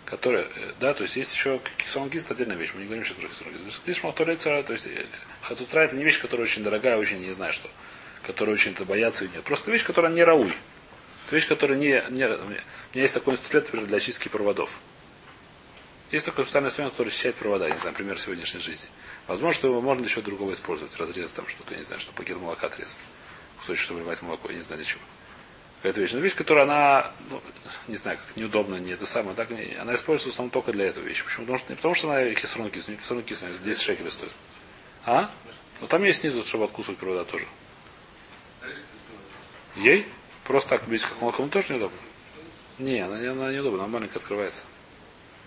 который, 0.04 0.42
э, 0.42 0.72
да, 0.80 0.94
то 0.94 1.04
есть 1.04 1.16
есть 1.16 1.32
еще 1.32 1.60
кисонгист, 1.78 2.30
отдельная 2.30 2.56
вещь, 2.56 2.72
мы 2.74 2.80
не 2.80 2.86
говорим 2.86 3.04
сейчас 3.04 3.16
про 3.18 3.28
кисонгист. 3.28 3.82
Криш 3.84 4.02
Махтоли 4.02 4.34
Этер, 4.34 4.64
то 4.64 4.72
есть 4.72 4.88
э, 4.88 5.06
хацутра 5.42 5.82
это 5.82 5.94
не 5.94 6.02
вещь, 6.02 6.20
которая 6.20 6.44
очень 6.44 6.64
дорогая, 6.64 6.98
очень 6.98 7.20
не 7.24 7.32
знаю 7.32 7.52
что, 7.52 7.70
которая 8.26 8.54
очень 8.56 8.72
это 8.72 8.84
боятся 8.84 9.24
и 9.24 9.28
нет. 9.28 9.44
Просто 9.44 9.70
вещь, 9.70 9.84
которая 9.84 10.12
не 10.12 10.24
рауй. 10.24 10.52
Это 11.26 11.36
вещь, 11.36 11.46
которая 11.46 11.78
не, 11.78 12.02
не... 12.10 12.26
У 12.26 12.48
меня 12.48 12.60
есть 12.94 13.14
такой 13.14 13.34
инструмент, 13.34 13.66
например, 13.66 13.86
для 13.86 14.00
чистки 14.00 14.26
проводов. 14.26 14.70
Есть 16.14 16.26
такой 16.26 16.44
специальный 16.44 16.68
инструмент, 16.68 16.94
который 16.94 17.08
считает 17.08 17.34
провода, 17.34 17.68
не 17.68 17.76
знаю, 17.76 17.92
например, 17.92 18.20
сегодняшней 18.20 18.60
жизни. 18.60 18.88
Возможно, 19.26 19.52
что 19.52 19.66
его 19.66 19.80
можно 19.80 20.04
еще 20.04 20.20
другого 20.20 20.52
использовать, 20.52 20.96
разрез 20.96 21.32
там 21.32 21.44
что-то, 21.48 21.72
я 21.72 21.78
не 21.78 21.84
знаю, 21.84 22.00
что 22.00 22.12
пакет 22.12 22.36
молока 22.36 22.68
отрезать. 22.68 23.00
Кусочек, 23.58 23.82
чтобы 23.82 23.98
выливать 23.98 24.22
молоко, 24.22 24.48
я 24.48 24.54
не 24.54 24.60
знаю 24.60 24.78
для 24.78 24.86
чего. 24.86 25.00
Какая-то 25.78 26.00
вещь. 26.00 26.12
Но 26.12 26.20
вещь, 26.20 26.36
которая 26.36 26.66
она, 26.66 27.10
ну, 27.30 27.42
не 27.88 27.96
знаю, 27.96 28.18
как 28.24 28.36
неудобно, 28.36 28.76
не 28.76 28.92
это 28.92 29.06
самое, 29.06 29.34
так, 29.34 29.50
не, 29.50 29.74
она 29.74 29.96
используется 29.96 30.28
в 30.28 30.32
основном 30.34 30.52
только 30.52 30.70
для 30.70 30.86
этого 30.86 31.04
вещи. 31.04 31.24
Почему? 31.24 31.46
Потому 31.46 31.58
что, 31.58 31.70
не 31.70 31.74
потому 31.74 31.94
что 31.96 32.12
она 32.12 32.32
кислород 32.32 32.72
кислая, 32.72 32.96
кислород 32.96 33.24
кислая, 33.24 33.50
10 33.64 33.82
шекелей 33.82 34.10
стоит. 34.12 34.32
А? 35.04 35.28
Ну 35.80 35.88
там 35.88 36.04
есть 36.04 36.20
снизу, 36.20 36.44
чтобы 36.46 36.66
откусывать 36.66 37.00
провода 37.00 37.24
тоже. 37.24 37.48
Ей? 39.74 40.06
Просто 40.44 40.68
так 40.68 40.86
бить 40.86 41.02
как 41.02 41.20
молоко, 41.20 41.44
тоже 41.48 41.72
неудобно. 41.72 41.98
Не, 42.78 43.00
она, 43.00 43.16
она 43.16 43.52
неудобна, 43.52 43.82
она 43.82 43.88
маленько 43.88 44.20
открывается. 44.20 44.62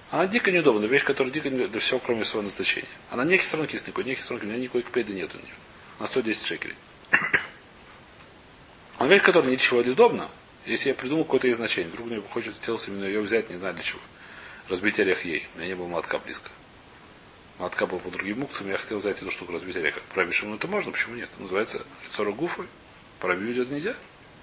Она 0.10 0.26
дико 0.26 0.52
неудобна, 0.52 0.86
вещь, 0.86 1.04
которая 1.04 1.34
дико 1.34 1.50
не 1.50 1.68
для 1.68 1.80
всего, 1.80 2.00
кроме 2.00 2.24
своего 2.24 2.44
назначения. 2.44 2.88
Она 3.10 3.26
не 3.26 3.38
хисрон 3.38 3.68
кисникой, 3.68 4.06
не 4.06 4.16
хисрон 4.16 4.40
у 4.42 4.46
меня 4.46 4.58
никакой 4.58 4.84
кпеды 4.84 5.14
нет 5.14 5.34
у 5.36 5.38
нее. 5.38 5.54
На 6.00 6.08
110 6.08 6.46
шекелей. 6.46 6.76
Она 8.98 9.10
вещь, 9.10 9.22
которая 9.22 9.52
ничего 9.52 9.82
не 9.82 9.90
удобна, 9.90 10.30
если 10.66 10.90
я 10.90 10.96
придумал 10.96 11.26
какое-то 11.26 11.48
ей 11.48 11.54
значение. 11.54 11.92
Вдруг 11.92 12.08
мне 12.08 12.22
хочется 12.22 12.58
хотелось 12.60 12.88
именно 12.88 13.04
ее 13.04 13.20
взять, 13.20 13.50
не 13.50 13.58
знаю 13.58 13.74
для 13.74 13.84
чего. 13.84 14.00
Разбить 14.70 15.00
орех 15.00 15.26
ей. 15.26 15.48
У 15.56 15.58
меня 15.58 15.68
не 15.68 15.76
было 15.76 15.88
молотка 15.88 16.20
близко. 16.20 16.50
Молотка 17.60 17.86
был 17.86 18.00
по 18.00 18.10
другим 18.10 18.40
мукцам, 18.42 18.70
я 18.70 18.78
хотел 18.78 19.00
взять 19.00 19.18
эту 19.22 19.32
штуку, 19.32 19.52
разбить 19.52 19.76
орех. 19.76 20.00
Про 20.14 20.26
Бишиму 20.26 20.56
это 20.56 20.68
можно, 20.68 20.92
почему 20.92 21.16
нет? 21.16 21.30
называется 21.38 21.86
лицо 22.06 22.24
Рогуфы. 22.24 22.68
Про 23.20 23.34
это 23.34 23.42
нельзя. 23.42 23.96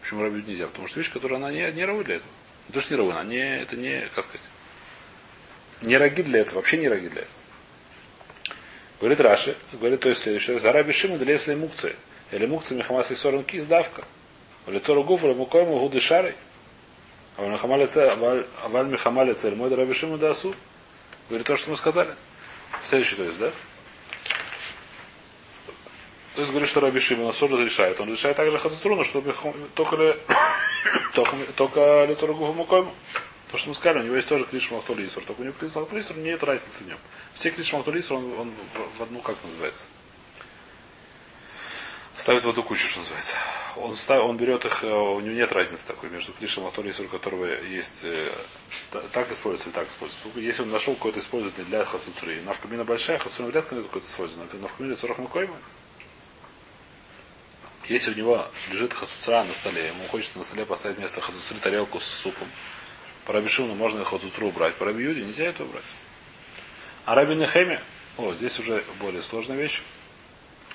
Почему 0.03 0.23
рабить 0.23 0.47
нельзя? 0.47 0.67
Потому 0.67 0.89
что 0.89 0.99
вещь, 0.99 1.11
которая 1.11 1.39
она 1.39 1.51
не, 1.51 1.71
не 1.73 1.85
равы 1.85 2.05
для 2.05 2.17
этого. 2.17 2.31
Не 2.69 2.75
то, 2.75 2.81
что 2.81 2.93
не 2.93 2.99
равы, 2.99 3.13
она 3.13 3.25
не, 3.25 3.61
это 3.61 3.77
не, 3.77 4.09
как 4.15 4.25
сказать, 4.25 4.43
не 5.83 5.97
роги 5.97 6.23
для 6.23 6.41
этого, 6.41 6.57
вообще 6.57 6.79
не 6.79 6.89
роги 6.89 7.09
для 7.09 7.23
этого. 7.23 7.35
Говорит 9.01 9.21
Раши, 9.21 9.57
говорит 9.73 10.01
то 10.01 10.09
есть 10.09 10.23
следующее. 10.23 10.59
Зараби 10.59 10.93
Шиму 10.93 11.19
для 11.19 11.33
если 11.33 11.55
мукцы. 11.55 11.95
Или 12.31 12.47
мукцы 12.47 12.75
Мехамас 12.75 13.11
и 13.11 13.15
Сорон 13.15 13.45
Кис 13.45 13.65
давка. 13.65 14.05
Лицо 14.67 14.95
ругуфа, 14.95 15.27
мукой 15.29 15.63
ему 15.63 15.79
гуды 15.79 16.01
шары. 16.01 16.35
А 17.37 17.43
валь 17.43 18.87
Мехамале 18.87 19.35
цель 19.35 19.55
мой 19.57 19.75
Раби 19.75 19.93
Шиму 19.93 20.17
дасу. 20.17 20.55
Говорит 21.29 21.47
то, 21.47 21.57
что 21.57 21.71
мы 21.71 21.77
сказали. 21.77 22.11
Следующий, 22.83 23.17
то 23.17 23.25
есть, 23.25 23.39
да? 23.39 23.51
То 26.35 26.41
есть 26.41 26.51
говорит, 26.51 26.69
что 26.69 26.81
Раби 26.81 26.99
Шимон 26.99 27.29
Асур 27.29 27.51
разрешает. 27.51 28.01
Он 28.01 28.07
разрешает 28.07 28.37
также 28.37 28.59
Хацатруну, 28.59 29.05
чтобы 29.05 29.35
только 29.75 30.17
только, 31.15 31.37
только 31.57 32.05
лицо 32.07 32.27
мукой 32.27 32.87
то, 33.55 33.59
что 33.59 33.69
мы 33.69 33.77
сказали, 33.77 34.01
у 34.01 34.07
него 34.07 34.17
есть 34.17 34.27
тоже 34.27 34.45
Криш 34.47 34.73
Махтулисур. 34.73 35.23
Только 35.25 35.43
у 35.43 35.45
него 35.45 35.55
Криш 35.57 35.73
Махтулисур 35.77 36.17
нет 36.17 36.43
разницы 36.43 36.83
в 36.83 36.89
нем. 36.89 36.99
Все 37.35 37.53
Криш 37.53 37.73
Махтулисур, 37.73 38.19
он, 38.19 38.37
он 38.37 38.53
в 38.99 39.03
одну, 39.03 39.21
как 39.21 39.37
называется? 39.45 39.87
Ставит 42.17 42.43
в 42.43 42.49
одну 42.49 42.65
кучу, 42.65 42.89
что 42.89 42.99
называется. 42.99 43.37
Он, 43.77 43.95
ставит, 43.95 44.25
он 44.25 44.37
берет 44.37 44.65
их, 44.65 44.83
э, 44.83 44.89
у 44.89 45.21
него 45.21 45.37
нет 45.37 45.53
разницы 45.53 45.87
такой 45.87 46.11
между 46.11 46.33
Кришем 46.33 46.65
и 46.65 46.67
Махтулисур, 46.67 47.07
которого 47.07 47.45
есть 47.45 48.01
э, 48.03 48.29
так 49.13 49.31
используется 49.31 49.69
или 49.69 49.75
так 49.75 49.89
используется. 49.89 50.41
Если 50.41 50.63
он 50.63 50.71
нашел 50.71 50.95
какое-то 50.95 51.21
использование 51.21 51.65
для 51.65 51.85
хасутуры, 51.85 52.41
навкамина 52.43 52.85
большая, 52.85 53.19
хасутура 53.19 53.53
вряд 53.53 53.71
ли 53.71 53.83
какое-то 53.85 54.09
использование. 54.09 54.49
Навкамина 54.53 54.97
40 54.97 55.19
мукойма. 55.19 55.57
Если 57.89 58.11
у 58.11 58.17
него 58.17 58.49
лежит 58.73 58.95
хасутра 58.95 59.45
на 59.45 59.53
столе, 59.53 59.89
ему 59.89 60.09
хочется 60.09 60.39
на 60.39 60.45
столе 60.45 60.67
поставить 60.67 60.97
вместо 60.97 61.21
хасутри 61.21 61.61
тарелку 61.61 62.01
с 62.01 62.05
супом, 62.05 62.49
по 63.27 63.33
можно 63.33 64.01
их 64.01 64.13
от 64.13 64.25
утру 64.25 64.49
убрать. 64.49 64.75
По 64.75 64.85
нельзя 64.85 65.45
это 65.45 65.65
убрать. 65.65 65.85
А 67.07 67.15
Раби 67.15 67.35
Нехеме, 67.35 67.81
о, 68.19 68.33
здесь 68.33 68.59
уже 68.59 68.83
более 69.01 69.23
сложная 69.23 69.57
вещь. 69.57 69.83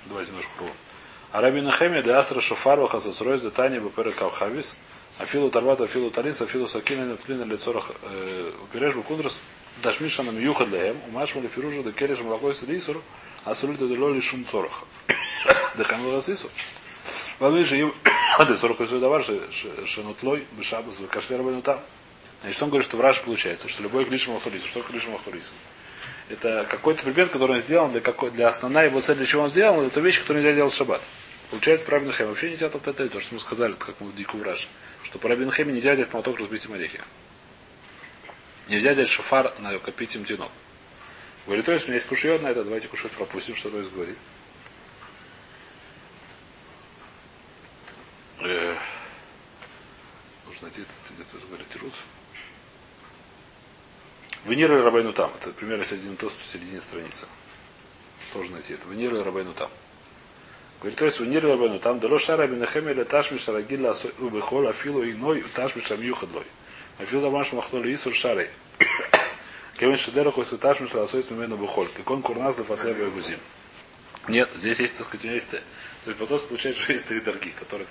Давайте 0.05 0.31
немножко 0.31 0.51
пробуем. 0.57 0.77
А 1.31 1.41
Раби 1.41 1.61
Нехеме, 1.61 2.01
де 2.01 2.11
Астра 2.11 2.41
Шофарва 2.41 2.87
Хасацройз, 2.87 3.41
де 3.41 3.49
Тани, 3.49 3.79
Бепера 3.79 4.11
Калхавис, 4.11 4.75
Афилу 5.19 5.49
Тарвата, 5.49 5.83
Афилу 5.83 6.11
Талис, 6.11 6.41
Афилу 6.41 6.67
Сакина, 6.67 7.05
Нефтлина, 7.05 7.43
Лицорах, 7.43 7.91
Упереш 8.63 8.93
Букундрас, 8.93 9.41
Дашмишана 9.83 10.31
Мьюха 10.31 10.65
Леем, 10.65 10.97
Умашма 11.07 11.41
Лефиружа, 11.41 11.83
де 11.83 11.91
Келеш 11.91 12.19
Малакой 12.21 12.53
Садисур, 12.53 13.01
Асулита 13.45 13.87
де 13.87 13.97
Лоли 13.97 14.21
Шум 14.21 14.45
Цорах. 14.45 14.83
Де 15.77 15.83
Хамила 15.83 16.21
Сису. 16.21 16.49
Валыжи 17.39 17.79
им, 17.79 17.93
де 18.47 18.55
Сорок 18.55 18.77
Давар, 18.87 19.23
Шенутлой, 19.85 20.45
Бешабас, 20.51 21.01
Кашлер 21.09 21.41
Бенутам. 21.41 21.79
Значит, 22.41 22.63
он 22.63 22.69
говорит, 22.69 22.85
что 22.85 22.97
в 22.97 23.01
Раш 23.01 23.21
получается, 23.21 23.67
что 23.67 23.83
любой 23.83 24.05
клишем 24.05 24.35
ахурису. 24.35 24.67
Что 24.67 24.81
клишем 24.81 25.15
ахурису? 25.15 25.51
Это 26.29 26.65
какой-то 26.69 27.03
предмет, 27.03 27.29
который 27.29 27.53
он 27.53 27.59
сделал 27.59 27.89
для, 27.89 28.01
какой, 28.01 28.31
для 28.31 28.47
основной 28.47 28.85
его 28.85 29.01
цели, 29.01 29.17
для 29.17 29.25
чего 29.25 29.43
он 29.43 29.49
сделал, 29.49 29.81
это 29.81 29.99
вещь, 29.99 30.19
которую 30.21 30.43
нельзя 30.43 30.55
делать 30.55 30.73
в 30.73 30.77
шаббат. 30.77 31.01
Получается, 31.49 31.85
про 31.87 31.97
Рабин 31.97 32.13
вообще 32.27 32.51
нельзя 32.51 32.69
тот 32.69 32.87
это, 32.87 33.09
то, 33.09 33.19
что 33.19 33.33
мы 33.33 33.39
сказали, 33.39 33.73
как 33.73 33.99
мы 33.99 34.11
Дику 34.13 34.37
Враж, 34.37 34.69
что 35.03 35.17
по 35.17 35.27
Рабин 35.27 35.47
нельзя 35.47 35.93
взять 35.93 36.13
молоток 36.13 36.39
разбить 36.39 36.63
им 36.65 36.73
орехи. 36.73 37.01
Нельзя 38.67 38.91
взять 38.91 39.07
шофар 39.07 39.53
на 39.59 39.79
копить 39.79 40.15
им 40.15 40.25
тянок. 40.25 40.51
Говорит, 41.47 41.65
то 41.65 41.71
есть 41.71 41.85
у 41.85 41.87
меня 41.87 41.95
есть 41.95 42.07
кушьет 42.07 42.43
на 42.43 42.49
это, 42.49 42.63
давайте 42.63 42.87
кушать 42.87 43.11
пропустим, 43.13 43.55
что 43.55 43.71
то 43.71 43.79
есть 43.79 43.91
говорит. 43.91 44.17
Э, 48.41 48.75
нужно 50.45 50.67
найти, 50.67 50.83
где-то 51.09 51.47
говорит, 51.47 51.67
Тирус. 51.69 52.03
Венера 54.45 54.81
Рабайну 54.83 55.13
там. 55.13 55.31
Это 55.39 55.51
примерно 55.51 55.83
середина 55.83 56.15
тост 56.15 56.39
в 56.41 56.45
середине 56.45 56.81
страницы. 56.81 57.27
Тоже 58.33 58.51
найти 58.51 58.73
это. 58.73 58.87
Венера 58.87 59.23
Рабайну 59.23 59.53
там. 59.53 59.69
Говорит, 60.79 60.97
то 60.97 61.05
есть 61.05 61.19
Венера 61.19 61.49
Рабайну 61.49 61.79
там. 61.79 61.99
Дало 61.99 62.19
шара 62.19 62.47
бинахемеля 62.47 63.05
ташми 63.05 63.37
шарагилла 63.37 63.95
убехол 64.19 64.67
афилу 64.67 65.03
иной 65.03 65.43
ташми 65.53 65.81
шамюхадлой. 65.81 66.45
Афилу 66.97 67.21
дамаш 67.21 67.53
махнули 67.53 67.93
исур 67.93 68.13
шарей. 68.13 68.49
Кевин 69.77 69.97
шедера 69.97 70.31
хой 70.31 70.45
суташми 70.45 70.87
шаласой 70.87 71.23
мену 71.31 71.57
бухоль. 71.57 71.87
Кикон 71.95 72.21
курназ 72.21 72.57
лефацер 72.57 72.95
гузим. 73.11 73.39
Нет, 74.27 74.49
здесь 74.55 74.79
есть, 74.79 74.97
так 74.97 75.05
сказать, 75.05 75.23
у 75.23 75.27
меня 75.27 75.35
есть... 75.35 75.49
То 75.49 75.57
есть 76.05 76.17
потом 76.17 76.39
получается, 76.47 76.83
что 76.83 76.93
есть 76.93 77.05
три 77.05 77.19
дорги, 77.19 77.49
которые 77.49 77.87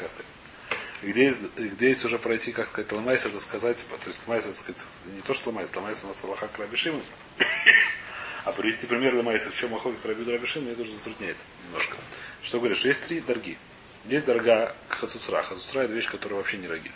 где 1.03 1.25
есть, 1.25 1.41
где 1.57 1.89
есть 1.89 2.05
уже 2.05 2.19
пройти, 2.19 2.53
как 2.53 2.69
сказать, 2.69 2.91
ломайс, 2.93 3.25
это 3.25 3.39
сказать, 3.39 3.85
то 3.89 4.09
есть 4.09 4.21
ломайс, 4.27 4.47
это 4.47 4.55
сказать, 4.55 4.83
не 5.15 5.23
то, 5.23 5.33
что 5.33 5.51
ломайс, 5.51 5.75
ломайс 5.75 6.03
у 6.05 6.09
нас 6.09 6.23
Аллаха 6.25 6.49
Рабишима, 6.59 7.01
а 8.45 8.53
привести 8.53 8.87
пример 8.87 9.15
ломайса, 9.15 9.51
в 9.51 9.57
чем 9.57 9.75
охотник 9.75 10.01
с 10.01 10.05
Рабиду 10.05 10.33
Рабишима, 10.33 10.67
мне 10.67 10.75
тоже 10.75 10.93
затрудняет 10.93 11.37
немножко. 11.67 11.97
Что 12.43 12.59
говоришь, 12.59 12.85
есть 12.85 13.07
три 13.07 13.21
дорги. 13.21 13.59
Есть 14.07 14.27
дорога 14.27 14.75
хацуцра. 14.89 15.43
Хацуцра 15.43 15.83
это 15.83 15.93
вещь, 15.93 16.09
которая 16.09 16.39
вообще 16.39 16.57
не 16.57 16.67
рогиль. 16.67 16.93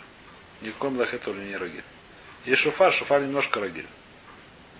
Никакой 0.61 0.89
млахе 0.89 1.17
тоже 1.17 1.41
не 1.41 1.55
рогиль. 1.55 1.83
Есть 2.45 2.61
шуфар, 2.61 2.91
шуфар 2.91 3.21
немножко 3.21 3.59
рогиль. 3.59 3.85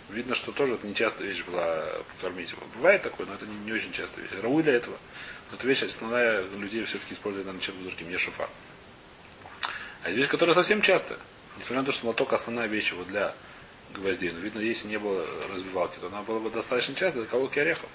Видно, 0.10 0.36
что 0.36 0.52
тоже 0.52 0.74
это 0.74 0.88
не 0.88 0.96
частая 0.96 1.28
вещь 1.28 1.44
была 1.44 1.86
покормить 2.16 2.52
его. 2.52 2.62
Бывает 2.76 3.02
такое, 3.02 3.26
но 3.28 3.36
это 3.36 3.46
не, 3.46 3.56
не 3.66 3.72
очень 3.72 3.92
частая 3.92 4.24
вещь. 4.24 4.34
Рауи 4.42 4.64
для 4.64 4.74
этого. 4.74 4.98
Но 5.50 5.58
эта 5.58 5.68
вещь 5.68 5.84
основная 5.84 6.42
людей 6.58 6.84
все-таки 6.84 7.14
используют 7.14 7.48
на 7.48 7.60
чем-то 7.60 7.84
другим, 7.84 8.10
не 8.10 8.18
шуфар. 8.18 8.50
А 10.04 10.10
есть 10.10 10.18
вещь, 10.18 10.28
которая 10.28 10.54
совсем 10.54 10.82
часто. 10.82 11.18
Несмотря 11.58 11.82
на 11.82 11.86
то, 11.86 11.92
что 11.92 12.06
молоток 12.06 12.34
основная 12.34 12.68
вещь 12.68 12.92
его 12.92 13.04
для 13.04 13.36
гвоздей. 13.94 14.32
Но 14.32 14.40
видно, 14.40 14.60
если 14.60 14.88
не 14.88 15.00
было 15.00 15.26
разбивалки, 15.52 15.98
то 16.00 16.08
она 16.08 16.22
была 16.24 16.40
бы 16.40 16.50
достаточно 16.50 16.96
часто 16.96 17.20
для 17.20 17.28
колоки 17.28 17.60
орехов. 17.60 17.90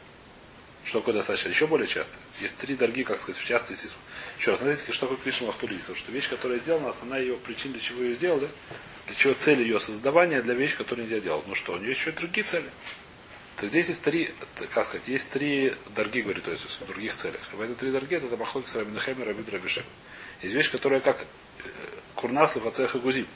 Что 0.85 1.01
такое 1.01 1.15
достаточно? 1.15 1.51
Еще 1.51 1.67
более 1.67 1.87
часто. 1.87 2.15
Есть 2.41 2.57
три 2.57 2.77
дорогие, 2.77 3.05
как 3.05 3.21
сказать, 3.21 3.41
в 3.41 3.45
частности. 3.45 3.95
Еще 4.39 4.51
раз, 4.53 4.61
смотрите, 4.61 4.91
что 4.91 5.07
такое 5.07 5.23
Кришна 5.23 5.49
Махтулиса. 5.49 5.95
Что 5.95 6.13
вещь, 6.13 6.31
которая 6.31 6.61
сделана, 6.61 6.91
основная 6.91 7.21
ее 7.21 7.37
причина, 7.37 7.75
для 7.75 7.83
чего 7.83 8.03
ее 8.03 8.15
сделали, 8.15 8.49
для 9.07 9.15
чего 9.15 9.35
цель 9.35 9.61
ее 9.61 9.81
создавания, 9.81 10.41
для 10.41 10.55
вещи, 10.55 10.77
которую 10.77 11.05
нельзя 11.05 11.21
делать. 11.21 11.47
Ну 11.47 11.55
что, 11.55 11.73
у 11.73 11.77
нее 11.77 11.89
есть 11.89 12.01
еще 12.01 12.13
другие 12.13 12.45
цели. 12.45 12.71
То 13.57 13.67
здесь 13.67 13.89
есть 13.89 14.03
три, 14.03 14.33
как 14.73 14.87
сказать, 14.87 15.09
есть 15.09 15.31
три 15.31 15.75
дорогие, 15.95 16.23
говорит, 16.23 16.45
то 16.45 16.53
есть 16.53 16.65
в 16.65 16.87
других 16.87 17.15
целях. 17.17 17.41
В 17.53 17.61
эти 17.61 17.73
три 17.73 17.91
дорогие 17.91 18.21
это 18.21 18.37
Махлок 18.37 18.69
Сарабинахем 18.69 19.21
и 19.21 19.25
Рабид 19.25 19.51
Рабишем. 19.51 19.85
Есть 20.43 20.55
вещь, 20.55 20.71
которая 20.71 21.01
как 21.01 21.27
курнаслов, 22.19 22.67
ацех 22.67 22.95
и 22.95 22.99
гузим. 22.99 23.27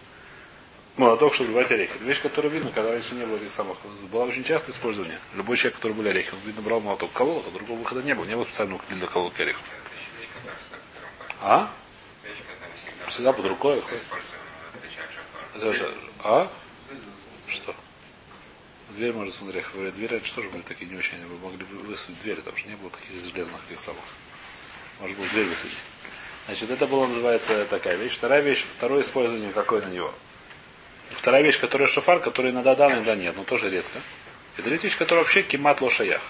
Молоток, 0.97 1.33
чтобы 1.33 1.49
выбивать 1.49 1.73
орехи. 1.73 1.95
Это 1.95 2.05
вещь, 2.05 2.21
которая 2.21 2.53
видно, 2.53 2.71
когда 2.71 2.91
раньше 2.91 3.15
не 3.15 3.25
было 3.25 3.37
этих 3.37 3.51
самых. 3.51 3.79
Было 4.11 4.25
очень 4.25 4.45
часто 4.45 4.73
использование. 4.73 5.19
Любой 5.35 5.57
человек, 5.57 5.77
который 5.77 5.93
были 5.93 6.09
орехи, 6.09 6.35
он, 6.35 6.41
видно, 6.45 6.61
брал 6.61 6.81
молоток, 6.81 7.11
колол, 7.13 7.43
а 7.47 7.51
другого 7.51 7.79
выхода 7.79 8.03
не 8.03 8.15
было. 8.15 8.27
Не 8.27 8.35
было 8.35 8.45
специального 8.45 8.81
для 8.91 9.07
кололки 9.07 9.41
орехов. 9.41 9.65
А? 11.41 11.71
Всегда 13.09 13.33
под 13.33 13.47
рукой. 13.47 13.83
А? 16.25 16.51
Что? 17.47 17.75
Дверь 18.91 19.15
может 19.15 19.35
смотреть. 19.35 19.65
Двери 19.73 20.15
раньше 20.15 20.35
тоже 20.35 20.51
были 20.51 20.63
такие 20.63 20.91
не 20.91 20.99
очень. 20.99 21.25
Вы 21.27 21.39
могли 21.39 21.65
бы 21.65 21.79
высунуть 21.79 22.21
двери, 22.21 22.43
там 22.43 22.55
же 22.55 22.67
не 22.67 22.75
было 22.75 22.91
таких 22.91 23.19
железных 23.19 23.65
этих 23.65 23.81
самых. 23.81 24.05
Может 25.01 25.17
было 25.17 25.27
дверь 25.29 25.47
высадить. 25.47 25.79
Значит, 26.47 26.71
это 26.71 26.87
было 26.87 27.07
называется 27.07 27.65
такая 27.67 27.97
вещь. 27.97 28.15
Вторая 28.15 28.41
вещь, 28.41 28.65
второе 28.71 29.03
использование 29.03 29.53
какое 29.53 29.81
на 29.83 29.91
него. 29.91 30.13
Вторая 31.11 31.43
вещь, 31.43 31.61
которая 31.61 31.87
шофар, 31.89 32.21
которая 32.21 32.53
иногда 32.53 32.75
да, 32.75 32.89
иногда 32.89 33.15
нет, 33.15 33.37
но 33.37 33.45
тоже 33.45 33.69
редко. 33.69 34.01
И 34.59 34.63
третья 34.63 34.89
вещь, 34.89 34.99
которая 34.99 35.25
вообще 35.25 35.43
кемат 35.43 35.81
лошаях. 35.81 36.23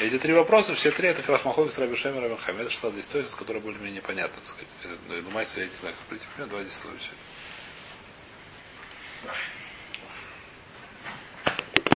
Эти 0.00 0.18
три 0.18 0.32
вопроса, 0.32 0.74
все 0.74 0.90
три, 0.90 1.08
это 1.08 1.20
как 1.20 1.30
раз 1.30 1.44
Махлокис, 1.44 1.78
Раби 1.78 1.94
Шемер, 1.94 2.22
Раби 2.22 2.36
Хамед, 2.36 2.72
что 2.72 2.90
здесь 2.90 3.06
то 3.06 3.18
есть, 3.18 3.34
которые 3.36 3.62
более-менее 3.62 4.02
понятны, 4.02 4.34
так 4.34 4.48
сказать. 4.48 5.24
Думается, 5.24 5.60
я 5.60 5.66
не 5.66 5.74
знаю, 5.74 5.94
как 5.94 6.06
прийти. 6.08 6.26
Давайте 6.38 6.70
следующее. 6.70 7.12